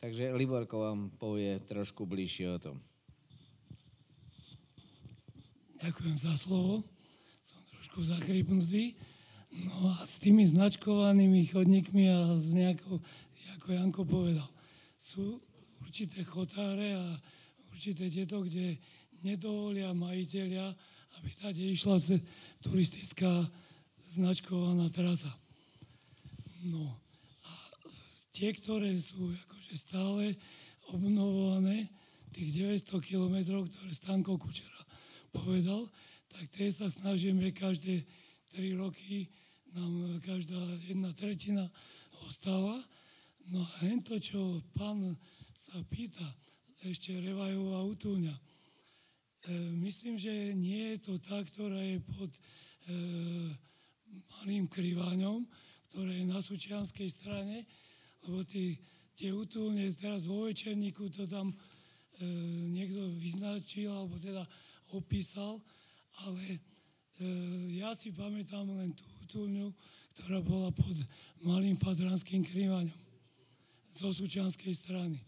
[0.00, 2.80] Takže Liborko vám povie trošku bližšie o tom.
[5.76, 6.80] Ďakujem za slovo.
[7.44, 8.96] Som trošku zachrypnutý.
[9.52, 13.00] No a s tými značkovanými chodníkmi a s nejakou,
[13.60, 14.48] ako Janko povedal,
[14.96, 15.40] sú
[15.84, 17.04] určité chotáre a
[17.72, 18.80] určité tieto, kde
[19.20, 20.72] nedovolia majiteľia,
[21.20, 22.00] aby tady išla
[22.64, 23.44] turistická
[24.12, 25.32] značkovaná trasa.
[26.64, 27.00] No
[27.44, 27.52] a
[28.32, 30.40] tie, ktoré sú akože stále
[30.88, 31.92] obnovované,
[32.32, 32.52] tých
[32.84, 34.85] 900 kilometrov, ktoré Stanko Kučera
[35.40, 35.88] povedal,
[36.32, 38.04] tak tie sa snažíme každé
[38.52, 39.28] tri roky,
[39.76, 40.56] nám každá
[40.88, 41.68] jedna tretina
[42.24, 42.80] ostáva.
[43.52, 45.14] No a to, čo pán
[45.54, 46.24] sa pýta,
[46.86, 48.34] ešte Revajová útulňa.
[48.34, 48.42] E,
[49.82, 52.40] myslím, že nie je to tá, ktorá je pod e,
[54.38, 55.46] malým kriváňom,
[55.90, 57.66] ktoré je na Sučianskej strane,
[58.26, 58.78] lebo tí,
[59.18, 61.56] tie útulne teraz vo večerníku to tam e,
[62.70, 64.46] niekto vyznačil, alebo teda
[64.92, 65.58] opísal,
[66.26, 66.58] ale e,
[67.80, 69.74] ja si pamätám len tú útulňu,
[70.16, 70.96] ktorá bola pod
[71.42, 73.00] malým fadranským kriváňom
[73.96, 75.18] zo Sučianskej strany.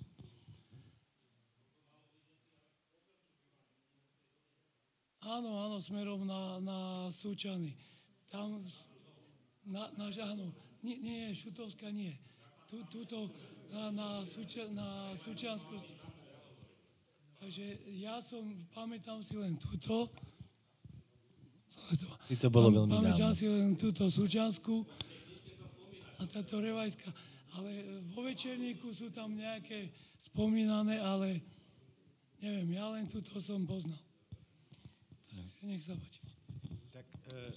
[5.29, 6.79] Áno, áno, smerom na, na
[7.13, 7.77] Súčany.
[8.33, 8.65] Tam,
[9.69, 10.49] na, na áno,
[10.81, 12.17] nie, nie, Šutovská nie.
[12.65, 13.29] Tu, tuto
[13.69, 15.98] na, na, Suča, na Súčanskú stranu.
[17.39, 17.65] Takže
[18.03, 18.43] ja som,
[18.75, 20.11] pamätám si len túto,
[22.29, 23.39] I to bolo veľmi pamätám dávno.
[23.39, 24.85] si len túto Súčanskú
[26.21, 27.09] a táto Revajská.
[27.57, 29.89] Ale vo večerníku sú tam nejaké
[30.21, 31.41] spomínané, ale
[32.45, 33.97] neviem, ja len túto som poznal.
[35.33, 36.21] Takže nech sa páči.
[36.93, 37.51] Tak, uh,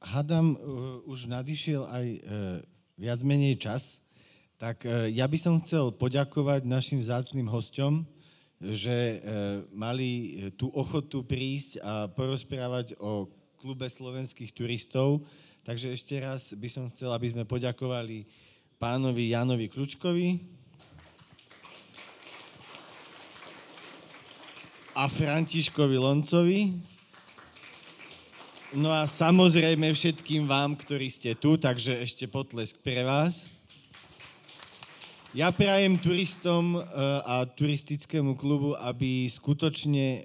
[0.00, 2.20] hadam, uh, už nadišiel aj uh,
[2.96, 4.00] viac menej čas,
[4.56, 8.08] tak uh, ja by som chcel poďakovať našim vzácným hosťom,
[8.60, 13.24] že uh, mali tú ochotu prísť a porozprávať o
[13.56, 15.24] klube slovenských turistov.
[15.64, 18.28] Takže ešte raz by som chcel, aby sme poďakovali
[18.76, 20.28] pánovi Janovi Kľučkovi
[24.96, 26.60] a Františkovi Loncovi,
[28.70, 33.50] No a samozrejme všetkým vám, ktorí ste tu, takže ešte potlesk pre vás.
[35.30, 36.82] Ja prajem turistom e,
[37.22, 40.20] a turistickému klubu, aby skutočne e,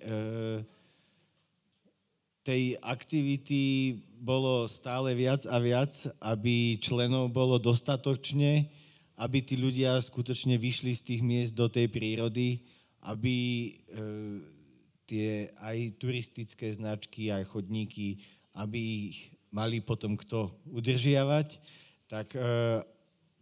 [2.42, 8.66] tej aktivity bolo stále viac a viac, aby členov bolo dostatočne,
[9.22, 12.66] aby tí ľudia skutočne vyšli z tých miest do tej prírody,
[13.06, 13.70] aby e,
[15.06, 18.18] tie aj turistické značky, aj chodníky
[18.56, 19.20] aby ich
[19.52, 21.60] mali potom kto udržiavať,
[22.08, 22.32] tak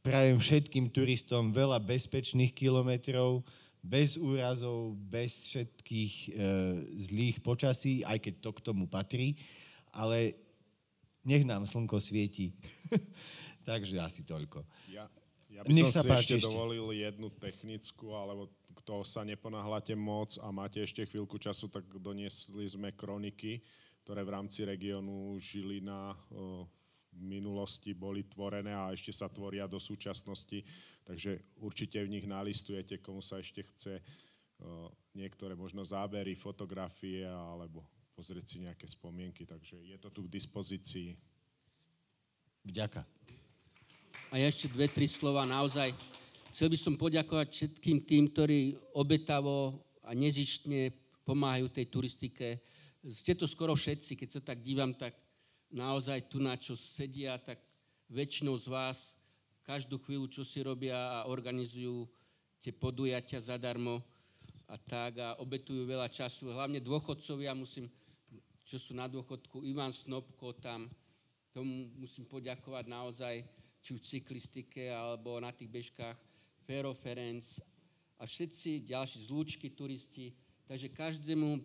[0.04, 3.42] prajem všetkým turistom veľa bezpečných kilometrov,
[3.80, 6.30] bez úrazov, bez všetkých e,
[7.08, 9.40] zlých počasí, aj keď to k tomu patrí,
[9.96, 10.36] ale
[11.24, 12.52] nech nám slnko svieti.
[13.68, 14.68] Takže asi toľko.
[14.92, 15.08] Ja,
[15.48, 16.48] ja by Nech som si ešte ešte.
[16.52, 22.68] dovolil jednu technickú, alebo kto sa neponáhľate moc a máte ešte chvíľku času, tak doniesli
[22.68, 23.64] sme kroniky,
[24.04, 26.68] ktoré v rámci regiónu Žilina o,
[27.20, 30.64] minulosti boli tvorené a ešte sa tvoria do súčasnosti.
[31.04, 37.84] Takže určite v nich nalistujete, komu sa ešte chce o, niektoré možno zábery, fotografie alebo
[38.16, 39.44] pozrieť si nejaké spomienky.
[39.44, 41.14] Takže je to tu k dispozícii.
[42.64, 43.04] Vďaka.
[44.32, 45.94] A ešte dve, tri slova naozaj.
[46.54, 50.94] Chcel by som poďakovať všetkým tým, ktorí obetavo a nezištne
[51.26, 52.48] pomáhajú tej turistike.
[53.04, 55.18] Ste to skoro všetci, keď sa tak dívam, tak
[55.74, 57.58] naozaj tu na čo sedia, tak
[58.14, 59.18] väčšinou z vás
[59.66, 62.06] každú chvíľu, čo si robia a organizujú
[62.62, 64.06] tie podujatia zadarmo
[64.70, 66.54] a tak a obetujú veľa času.
[66.54, 67.90] Hlavne dôchodcovia, musím,
[68.64, 70.88] čo sú na dôchodku, Ivan Snobko tam,
[71.52, 73.36] tomu musím poďakovať naozaj,
[73.84, 76.16] či v cyklistike alebo na tých bežkách,
[76.64, 77.60] Fero Ferenc
[78.16, 80.32] a všetci ďalší zlúčky turisti.
[80.64, 81.60] Takže každému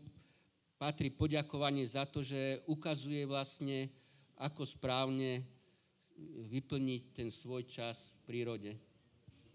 [0.79, 3.91] patrí poďakovanie za to, že ukazuje vlastne,
[4.39, 5.43] ako správne
[6.51, 8.71] vyplniť ten svoj čas v prírode.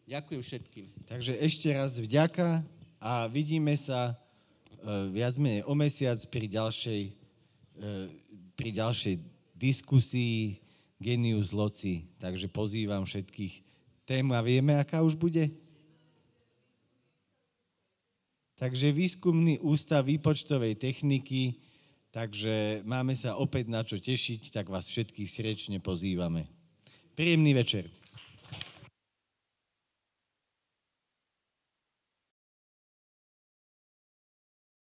[0.04, 0.86] Ďakujem všetkým.
[1.08, 2.60] Takže ešte raz vďaka
[3.00, 4.14] a vidíme sa e,
[5.16, 7.12] viac menej o mesiac pri ďalšej, e,
[8.60, 9.16] pri ďalšej
[9.56, 10.60] diskusii
[11.00, 12.04] Genius Loci.
[12.20, 13.64] Takže pozývam všetkých.
[14.04, 15.62] Téma vieme, aká už bude?
[18.64, 21.60] Takže výskumný ústav výpočtovej techniky,
[22.15, 26.48] takže máme sa opäť na čo tešiť, tak vás všetkých srdečne pozývame.
[27.11, 27.91] Príjemný večer.